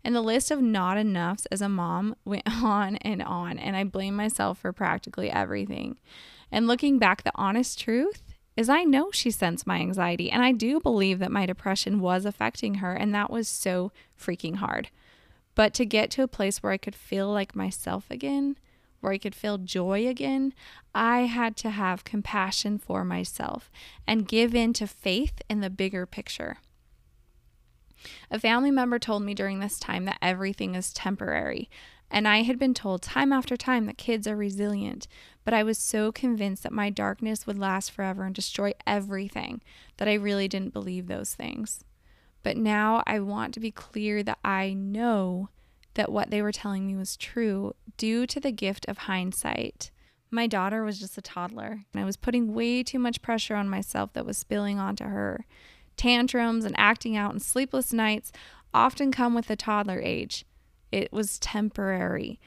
And 0.04 0.14
the 0.14 0.20
list 0.20 0.50
of 0.50 0.60
not 0.60 0.98
enoughs 0.98 1.46
as 1.46 1.60
a 1.60 1.68
mom 1.68 2.16
went 2.24 2.42
on 2.62 2.96
and 2.96 3.22
on, 3.22 3.58
and 3.58 3.76
I 3.76 3.84
blame 3.84 4.16
myself 4.16 4.58
for 4.58 4.72
practically 4.72 5.30
everything. 5.30 5.98
And 6.50 6.66
looking 6.66 6.98
back, 6.98 7.22
the 7.22 7.32
honest 7.34 7.78
truth 7.80 8.22
is 8.56 8.68
I 8.68 8.84
know 8.84 9.10
she 9.10 9.30
sensed 9.30 9.66
my 9.66 9.78
anxiety, 9.78 10.30
and 10.30 10.42
I 10.42 10.52
do 10.52 10.80
believe 10.80 11.18
that 11.20 11.30
my 11.30 11.46
depression 11.46 12.00
was 12.00 12.26
affecting 12.26 12.76
her, 12.76 12.92
and 12.92 13.14
that 13.14 13.30
was 13.30 13.48
so 13.48 13.92
freaking 14.18 14.56
hard. 14.56 14.90
But 15.54 15.74
to 15.74 15.86
get 15.86 16.10
to 16.12 16.22
a 16.22 16.28
place 16.28 16.62
where 16.62 16.72
I 16.72 16.76
could 16.76 16.94
feel 16.94 17.30
like 17.30 17.56
myself 17.56 18.10
again, 18.10 18.56
where 19.00 19.12
I 19.12 19.18
could 19.18 19.34
feel 19.34 19.58
joy 19.58 20.06
again, 20.06 20.54
I 20.94 21.22
had 21.22 21.56
to 21.58 21.70
have 21.70 22.04
compassion 22.04 22.78
for 22.78 23.04
myself 23.04 23.70
and 24.06 24.28
give 24.28 24.54
in 24.54 24.72
to 24.74 24.86
faith 24.86 25.42
in 25.48 25.60
the 25.60 25.70
bigger 25.70 26.06
picture. 26.06 26.58
A 28.30 28.38
family 28.38 28.70
member 28.70 28.98
told 28.98 29.22
me 29.22 29.34
during 29.34 29.60
this 29.60 29.78
time 29.78 30.04
that 30.06 30.18
everything 30.22 30.74
is 30.74 30.92
temporary, 30.92 31.68
and 32.10 32.28
I 32.28 32.42
had 32.42 32.58
been 32.58 32.74
told 32.74 33.02
time 33.02 33.32
after 33.32 33.56
time 33.56 33.86
that 33.86 33.96
kids 33.96 34.26
are 34.26 34.36
resilient, 34.36 35.08
but 35.44 35.54
I 35.54 35.62
was 35.62 35.78
so 35.78 36.12
convinced 36.12 36.62
that 36.62 36.72
my 36.72 36.90
darkness 36.90 37.46
would 37.46 37.58
last 37.58 37.90
forever 37.90 38.24
and 38.24 38.34
destroy 38.34 38.72
everything 38.86 39.62
that 39.96 40.08
I 40.08 40.14
really 40.14 40.46
didn't 40.46 40.74
believe 40.74 41.06
those 41.06 41.34
things. 41.34 41.84
But 42.42 42.56
now 42.56 43.02
I 43.06 43.20
want 43.20 43.54
to 43.54 43.60
be 43.60 43.70
clear 43.70 44.22
that 44.24 44.38
I 44.44 44.74
know 44.74 45.48
that 45.94 46.12
what 46.12 46.30
they 46.30 46.42
were 46.42 46.52
telling 46.52 46.86
me 46.86 46.96
was 46.96 47.16
true 47.16 47.74
due 47.96 48.26
to 48.26 48.40
the 48.40 48.52
gift 48.52 48.86
of 48.88 48.98
hindsight. 48.98 49.90
My 50.30 50.46
daughter 50.46 50.82
was 50.82 50.98
just 50.98 51.18
a 51.18 51.22
toddler, 51.22 51.84
and 51.92 52.02
I 52.02 52.04
was 52.04 52.16
putting 52.16 52.54
way 52.54 52.82
too 52.82 52.98
much 52.98 53.22
pressure 53.22 53.54
on 53.54 53.68
myself 53.68 54.12
that 54.14 54.26
was 54.26 54.38
spilling 54.38 54.78
onto 54.78 55.04
her. 55.04 55.46
Tantrums 55.96 56.64
and 56.64 56.74
acting 56.78 57.16
out 57.16 57.32
and 57.32 57.42
sleepless 57.42 57.92
nights 57.92 58.32
often 58.74 59.12
come 59.12 59.34
with 59.34 59.46
the 59.46 59.56
toddler 59.56 60.00
age. 60.00 60.44
It 60.90 61.12
was 61.12 61.38
temporary. 61.38 62.38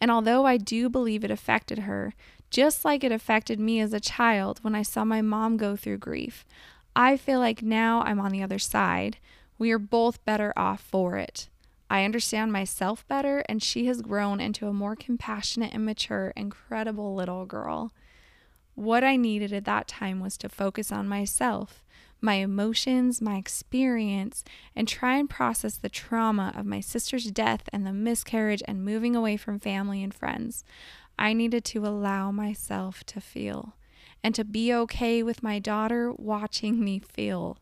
And 0.00 0.10
although 0.10 0.46
I 0.46 0.56
do 0.56 0.88
believe 0.88 1.24
it 1.24 1.30
affected 1.30 1.80
her, 1.80 2.14
just 2.50 2.84
like 2.84 3.04
it 3.04 3.12
affected 3.12 3.60
me 3.60 3.80
as 3.80 3.92
a 3.92 4.00
child 4.00 4.58
when 4.62 4.74
I 4.74 4.82
saw 4.82 5.04
my 5.04 5.22
mom 5.22 5.56
go 5.56 5.76
through 5.76 5.98
grief, 5.98 6.44
I 6.96 7.16
feel 7.16 7.38
like 7.38 7.62
now 7.62 8.02
I'm 8.02 8.20
on 8.20 8.32
the 8.32 8.42
other 8.42 8.58
side. 8.58 9.18
We 9.58 9.70
are 9.70 9.78
both 9.78 10.24
better 10.24 10.52
off 10.56 10.80
for 10.80 11.16
it. 11.16 11.48
I 11.88 12.04
understand 12.04 12.52
myself 12.52 13.06
better, 13.08 13.44
and 13.48 13.62
she 13.62 13.86
has 13.86 14.02
grown 14.02 14.40
into 14.40 14.68
a 14.68 14.72
more 14.72 14.94
compassionate 14.94 15.74
and 15.74 15.84
mature, 15.84 16.32
incredible 16.36 17.14
little 17.14 17.46
girl. 17.46 17.92
What 18.76 19.02
I 19.02 19.16
needed 19.16 19.52
at 19.52 19.64
that 19.64 19.88
time 19.88 20.20
was 20.20 20.36
to 20.38 20.48
focus 20.48 20.92
on 20.92 21.08
myself, 21.08 21.82
my 22.20 22.34
emotions, 22.34 23.20
my 23.20 23.36
experience, 23.36 24.44
and 24.76 24.86
try 24.86 25.16
and 25.16 25.30
process 25.30 25.76
the 25.76 25.88
trauma 25.88 26.52
of 26.56 26.66
my 26.66 26.80
sister's 26.80 27.30
death 27.30 27.68
and 27.72 27.86
the 27.86 27.92
miscarriage 27.92 28.62
and 28.66 28.84
moving 28.84 29.16
away 29.16 29.36
from 29.36 29.58
family 29.58 30.02
and 30.02 30.12
friends. 30.12 30.64
I 31.18 31.32
needed 31.32 31.64
to 31.66 31.86
allow 31.86 32.30
myself 32.30 33.04
to 33.04 33.20
feel 33.20 33.74
and 34.22 34.34
to 34.34 34.44
be 34.44 34.72
okay 34.72 35.22
with 35.22 35.42
my 35.42 35.58
daughter 35.58 36.12
watching 36.12 36.82
me 36.82 36.98
feel. 36.98 37.58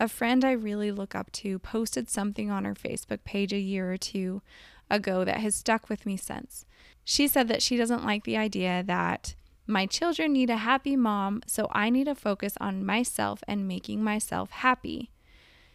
A 0.00 0.08
friend 0.08 0.44
I 0.44 0.52
really 0.52 0.92
look 0.92 1.14
up 1.14 1.32
to 1.32 1.58
posted 1.58 2.08
something 2.08 2.50
on 2.50 2.64
her 2.64 2.74
Facebook 2.74 3.24
page 3.24 3.52
a 3.52 3.58
year 3.58 3.92
or 3.92 3.96
two 3.96 4.42
ago 4.90 5.24
that 5.24 5.40
has 5.40 5.54
stuck 5.54 5.88
with 5.88 6.06
me 6.06 6.16
since. 6.16 6.64
She 7.04 7.26
said 7.26 7.48
that 7.48 7.62
she 7.62 7.76
doesn't 7.76 8.04
like 8.04 8.24
the 8.24 8.36
idea 8.36 8.84
that 8.86 9.34
my 9.68 9.84
children 9.84 10.32
need 10.32 10.48
a 10.48 10.56
happy 10.56 10.96
mom, 10.96 11.42
so 11.46 11.68
I 11.72 11.90
need 11.90 12.04
to 12.04 12.14
focus 12.14 12.54
on 12.58 12.86
myself 12.86 13.44
and 13.46 13.68
making 13.68 14.02
myself 14.02 14.50
happy. 14.50 15.10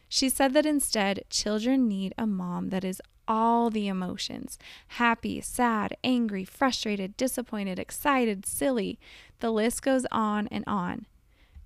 She 0.09 0.29
said 0.29 0.53
that 0.53 0.65
instead, 0.65 1.23
children 1.29 1.87
need 1.87 2.15
a 2.17 2.25
mom 2.25 2.69
that 2.69 2.83
is 2.83 3.01
all 3.27 3.69
the 3.69 3.87
emotions 3.87 4.57
happy, 4.87 5.41
sad, 5.41 5.95
angry, 6.03 6.43
frustrated, 6.43 7.15
disappointed, 7.15 7.77
excited, 7.77 8.45
silly. 8.47 8.99
The 9.39 9.51
list 9.51 9.83
goes 9.83 10.05
on 10.11 10.47
and 10.47 10.63
on. 10.65 11.05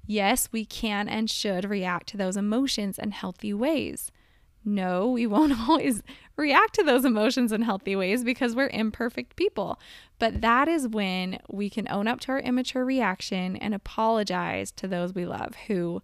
Yes, 0.06 0.50
we 0.52 0.66
can 0.66 1.08
and 1.08 1.30
should 1.30 1.66
react 1.66 2.08
to 2.10 2.18
those 2.18 2.38
emotions 2.38 3.00
in 3.00 3.12
healthy 3.12 3.54
ways. 3.54 4.12
No, 4.68 5.10
we 5.10 5.26
won't 5.26 5.58
always 5.70 6.04
react 6.36 6.76
to 6.76 6.84
those 6.84 7.06
emotions 7.06 7.54
in 7.54 7.62
healthy 7.62 7.96
ways 7.96 8.24
because 8.24 8.54
we're 8.54 8.68
imperfect 8.68 9.38
people. 9.38 9.80
But 10.20 10.42
that 10.42 10.68
is 10.68 10.88
when 10.88 11.40
we 11.48 11.70
can 11.70 11.88
own 11.90 12.08
up 12.08 12.20
to 12.22 12.32
our 12.32 12.40
immature 12.40 12.84
reaction 12.84 13.56
and 13.56 13.74
apologize 13.74 14.72
to 14.72 14.88
those 14.88 15.14
we 15.14 15.26
love 15.26 15.56
who 15.68 16.02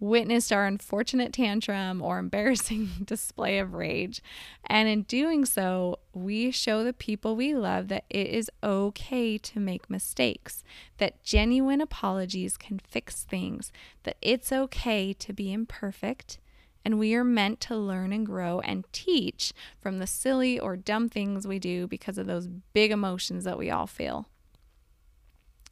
witnessed 0.00 0.50
our 0.50 0.66
unfortunate 0.66 1.32
tantrum 1.32 2.00
or 2.00 2.18
embarrassing 2.20 2.88
display 3.04 3.58
of 3.58 3.74
rage. 3.74 4.22
And 4.66 4.88
in 4.88 5.02
doing 5.02 5.44
so, 5.44 5.98
we 6.14 6.50
show 6.50 6.82
the 6.82 6.94
people 6.94 7.36
we 7.36 7.54
love 7.54 7.88
that 7.88 8.04
it 8.08 8.28
is 8.28 8.50
okay 8.62 9.36
to 9.38 9.60
make 9.60 9.90
mistakes, 9.90 10.64
that 10.98 11.22
genuine 11.22 11.82
apologies 11.82 12.56
can 12.56 12.78
fix 12.78 13.24
things, 13.24 13.70
that 14.04 14.16
it's 14.22 14.52
okay 14.52 15.12
to 15.12 15.32
be 15.32 15.52
imperfect 15.52 16.38
and 16.84 16.98
we 16.98 17.14
are 17.14 17.24
meant 17.24 17.60
to 17.60 17.76
learn 17.76 18.12
and 18.12 18.26
grow 18.26 18.60
and 18.60 18.84
teach 18.92 19.52
from 19.80 19.98
the 19.98 20.06
silly 20.06 20.58
or 20.58 20.76
dumb 20.76 21.08
things 21.08 21.46
we 21.46 21.58
do 21.58 21.86
because 21.86 22.18
of 22.18 22.26
those 22.26 22.48
big 22.72 22.90
emotions 22.90 23.44
that 23.44 23.58
we 23.58 23.70
all 23.70 23.86
feel. 23.86 24.28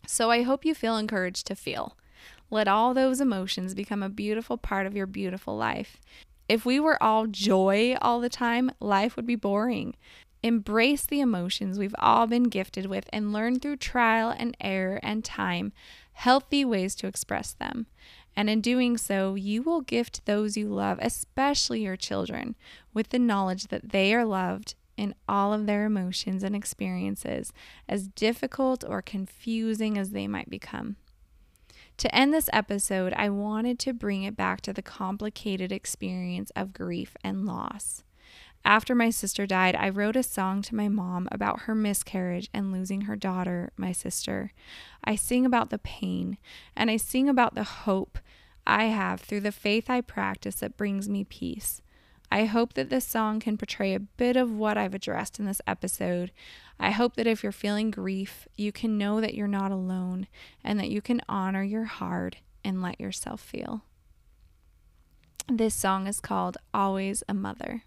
So 0.06 0.30
I 0.30 0.42
hope 0.42 0.64
you 0.64 0.74
feel 0.74 0.96
encouraged 0.96 1.46
to 1.46 1.54
feel. 1.54 1.96
Let 2.50 2.68
all 2.68 2.94
those 2.94 3.20
emotions 3.20 3.74
become 3.74 4.02
a 4.02 4.08
beautiful 4.08 4.56
part 4.56 4.86
of 4.86 4.96
your 4.96 5.06
beautiful 5.06 5.56
life. 5.56 5.98
If 6.48 6.64
we 6.64 6.80
were 6.80 7.02
all 7.02 7.26
joy 7.26 7.96
all 8.00 8.20
the 8.20 8.30
time, 8.30 8.70
life 8.80 9.16
would 9.16 9.26
be 9.26 9.36
boring. 9.36 9.94
Embrace 10.42 11.04
the 11.04 11.20
emotions 11.20 11.78
we've 11.78 11.94
all 11.98 12.26
been 12.26 12.44
gifted 12.44 12.86
with 12.86 13.08
and 13.12 13.32
learn 13.32 13.58
through 13.58 13.76
trial 13.76 14.34
and 14.36 14.56
error 14.60 15.00
and 15.02 15.24
time 15.24 15.72
healthy 16.18 16.64
ways 16.64 16.96
to 16.96 17.06
express 17.06 17.52
them. 17.52 17.86
And 18.38 18.48
in 18.48 18.60
doing 18.60 18.96
so, 18.96 19.34
you 19.34 19.64
will 19.64 19.80
gift 19.80 20.24
those 20.24 20.56
you 20.56 20.68
love, 20.68 21.00
especially 21.02 21.82
your 21.82 21.96
children, 21.96 22.54
with 22.94 23.08
the 23.08 23.18
knowledge 23.18 23.66
that 23.66 23.90
they 23.90 24.14
are 24.14 24.24
loved 24.24 24.76
in 24.96 25.16
all 25.28 25.52
of 25.52 25.66
their 25.66 25.84
emotions 25.84 26.44
and 26.44 26.54
experiences, 26.54 27.52
as 27.88 28.06
difficult 28.06 28.84
or 28.86 29.02
confusing 29.02 29.98
as 29.98 30.10
they 30.10 30.28
might 30.28 30.48
become. 30.48 30.94
To 31.96 32.14
end 32.14 32.32
this 32.32 32.48
episode, 32.52 33.12
I 33.16 33.28
wanted 33.28 33.80
to 33.80 33.92
bring 33.92 34.22
it 34.22 34.36
back 34.36 34.60
to 34.60 34.72
the 34.72 34.82
complicated 34.82 35.72
experience 35.72 36.52
of 36.54 36.72
grief 36.72 37.16
and 37.24 37.44
loss. 37.44 38.04
After 38.64 38.94
my 38.94 39.10
sister 39.10 39.46
died, 39.46 39.74
I 39.76 39.88
wrote 39.88 40.14
a 40.14 40.22
song 40.22 40.62
to 40.62 40.74
my 40.74 40.88
mom 40.88 41.28
about 41.32 41.62
her 41.62 41.74
miscarriage 41.74 42.50
and 42.52 42.70
losing 42.70 43.02
her 43.02 43.16
daughter, 43.16 43.72
my 43.76 43.92
sister. 43.92 44.52
I 45.02 45.16
sing 45.16 45.46
about 45.46 45.70
the 45.70 45.78
pain 45.78 46.38
and 46.76 46.90
I 46.90 46.98
sing 46.98 47.28
about 47.28 47.54
the 47.54 47.64
hope 47.64 48.18
I 48.68 48.84
have 48.84 49.22
through 49.22 49.40
the 49.40 49.50
faith 49.50 49.88
I 49.88 50.02
practice 50.02 50.56
that 50.56 50.76
brings 50.76 51.08
me 51.08 51.24
peace. 51.24 51.80
I 52.30 52.44
hope 52.44 52.74
that 52.74 52.90
this 52.90 53.06
song 53.06 53.40
can 53.40 53.56
portray 53.56 53.94
a 53.94 54.00
bit 54.00 54.36
of 54.36 54.52
what 54.52 54.76
I've 54.76 54.92
addressed 54.92 55.38
in 55.38 55.46
this 55.46 55.62
episode. 55.66 56.30
I 56.78 56.90
hope 56.90 57.16
that 57.16 57.26
if 57.26 57.42
you're 57.42 57.50
feeling 57.50 57.90
grief, 57.90 58.46
you 58.56 58.70
can 58.70 58.98
know 58.98 59.22
that 59.22 59.32
you're 59.32 59.48
not 59.48 59.72
alone 59.72 60.26
and 60.62 60.78
that 60.78 60.90
you 60.90 61.00
can 61.00 61.22
honor 61.30 61.62
your 61.62 61.84
heart 61.84 62.36
and 62.62 62.82
let 62.82 63.00
yourself 63.00 63.40
feel. 63.40 63.84
This 65.48 65.74
song 65.74 66.06
is 66.06 66.20
called 66.20 66.58
Always 66.74 67.22
a 67.26 67.32
Mother. 67.32 67.84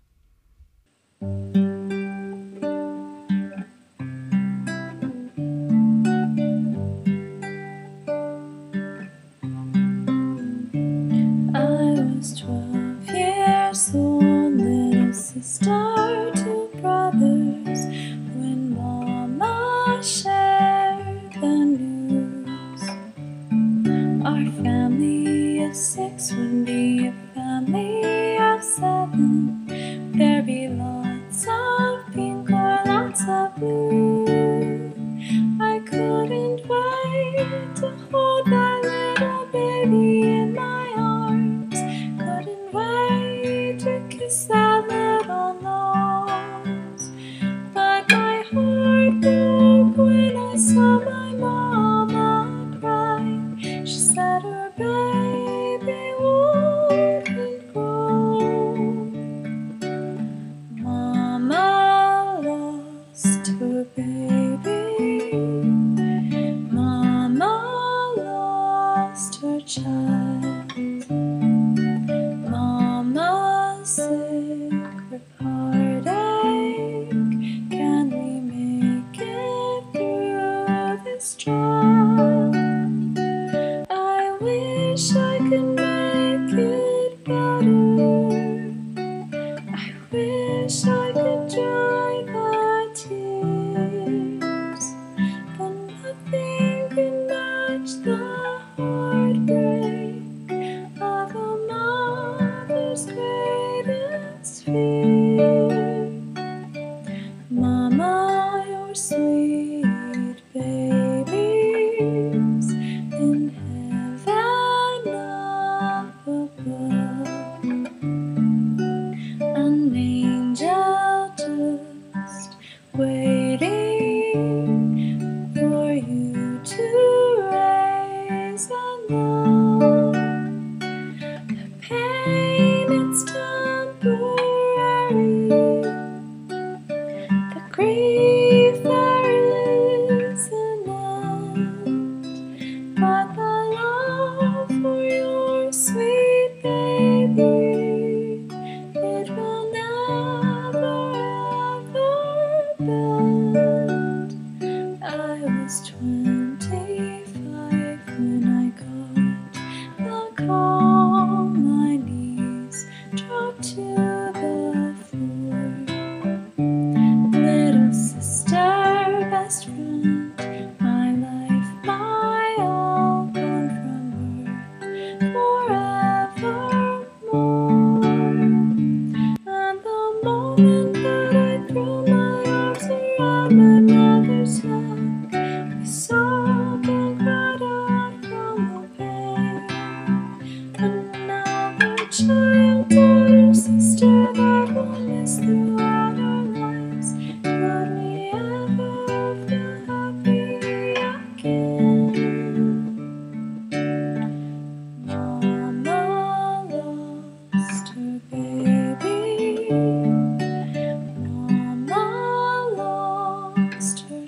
be. 63.83 64.40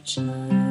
child. 0.04 0.63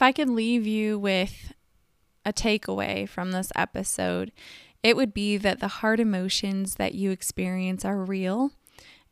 If 0.00 0.04
I 0.04 0.12
could 0.12 0.30
leave 0.30 0.66
you 0.66 0.98
with 0.98 1.52
a 2.24 2.32
takeaway 2.32 3.06
from 3.06 3.32
this 3.32 3.52
episode, 3.54 4.32
it 4.82 4.96
would 4.96 5.12
be 5.12 5.36
that 5.36 5.60
the 5.60 5.68
hard 5.68 6.00
emotions 6.00 6.76
that 6.76 6.94
you 6.94 7.10
experience 7.10 7.84
are 7.84 8.02
real 8.02 8.52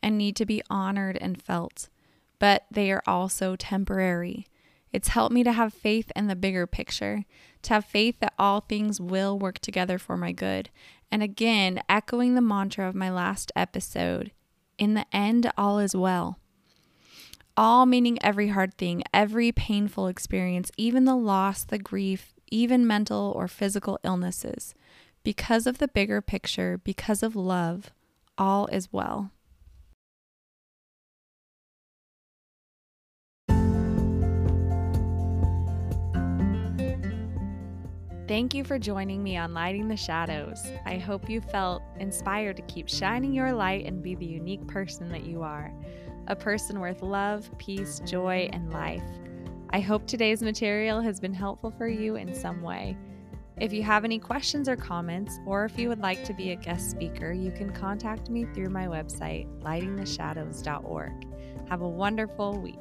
and 0.02 0.16
need 0.16 0.34
to 0.36 0.46
be 0.46 0.62
honored 0.70 1.18
and 1.20 1.42
felt, 1.42 1.90
but 2.38 2.64
they 2.70 2.90
are 2.90 3.02
also 3.06 3.54
temporary. 3.54 4.46
It's 4.90 5.08
helped 5.08 5.34
me 5.34 5.44
to 5.44 5.52
have 5.52 5.74
faith 5.74 6.10
in 6.16 6.26
the 6.26 6.34
bigger 6.34 6.66
picture, 6.66 7.26
to 7.64 7.74
have 7.74 7.84
faith 7.84 8.20
that 8.20 8.32
all 8.38 8.62
things 8.62 8.98
will 8.98 9.38
work 9.38 9.58
together 9.58 9.98
for 9.98 10.16
my 10.16 10.32
good. 10.32 10.70
And 11.12 11.22
again, 11.22 11.82
echoing 11.90 12.34
the 12.34 12.40
mantra 12.40 12.88
of 12.88 12.94
my 12.94 13.10
last 13.10 13.52
episode 13.54 14.32
in 14.78 14.94
the 14.94 15.04
end, 15.14 15.52
all 15.58 15.80
is 15.80 15.94
well. 15.94 16.38
All 17.58 17.86
meaning 17.86 18.22
every 18.22 18.50
hard 18.50 18.78
thing, 18.78 19.02
every 19.12 19.50
painful 19.50 20.06
experience, 20.06 20.70
even 20.76 21.06
the 21.06 21.16
loss, 21.16 21.64
the 21.64 21.76
grief, 21.76 22.32
even 22.52 22.86
mental 22.86 23.32
or 23.34 23.48
physical 23.48 23.98
illnesses. 24.04 24.76
Because 25.24 25.66
of 25.66 25.78
the 25.78 25.88
bigger 25.88 26.20
picture, 26.22 26.78
because 26.78 27.20
of 27.20 27.34
love, 27.34 27.90
all 28.38 28.68
is 28.68 28.92
well. 28.92 29.32
Thank 38.28 38.54
you 38.54 38.62
for 38.62 38.78
joining 38.78 39.24
me 39.24 39.36
on 39.36 39.52
Lighting 39.52 39.88
the 39.88 39.96
Shadows. 39.96 40.64
I 40.86 40.98
hope 40.98 41.28
you 41.28 41.40
felt 41.40 41.82
inspired 41.98 42.54
to 42.58 42.62
keep 42.62 42.88
shining 42.88 43.32
your 43.32 43.52
light 43.52 43.84
and 43.84 44.00
be 44.00 44.14
the 44.14 44.26
unique 44.26 44.64
person 44.68 45.08
that 45.08 45.24
you 45.24 45.42
are 45.42 45.72
a 46.28 46.36
person 46.36 46.78
worth 46.78 47.02
love, 47.02 47.50
peace, 47.58 48.00
joy, 48.04 48.48
and 48.52 48.72
life. 48.72 49.02
I 49.70 49.80
hope 49.80 50.06
today's 50.06 50.42
material 50.42 51.00
has 51.00 51.18
been 51.18 51.34
helpful 51.34 51.70
for 51.70 51.88
you 51.88 52.16
in 52.16 52.34
some 52.34 52.62
way. 52.62 52.96
If 53.56 53.72
you 53.72 53.82
have 53.82 54.04
any 54.04 54.20
questions 54.20 54.68
or 54.68 54.76
comments, 54.76 55.40
or 55.44 55.64
if 55.64 55.76
you 55.78 55.88
would 55.88 55.98
like 56.00 56.22
to 56.24 56.32
be 56.32 56.52
a 56.52 56.56
guest 56.56 56.90
speaker, 56.90 57.32
you 57.32 57.50
can 57.50 57.72
contact 57.72 58.30
me 58.30 58.44
through 58.54 58.68
my 58.68 58.86
website, 58.86 59.48
lightingtheshadows.org. 59.62 61.26
Have 61.68 61.80
a 61.80 61.88
wonderful 61.88 62.58
week. 62.60 62.78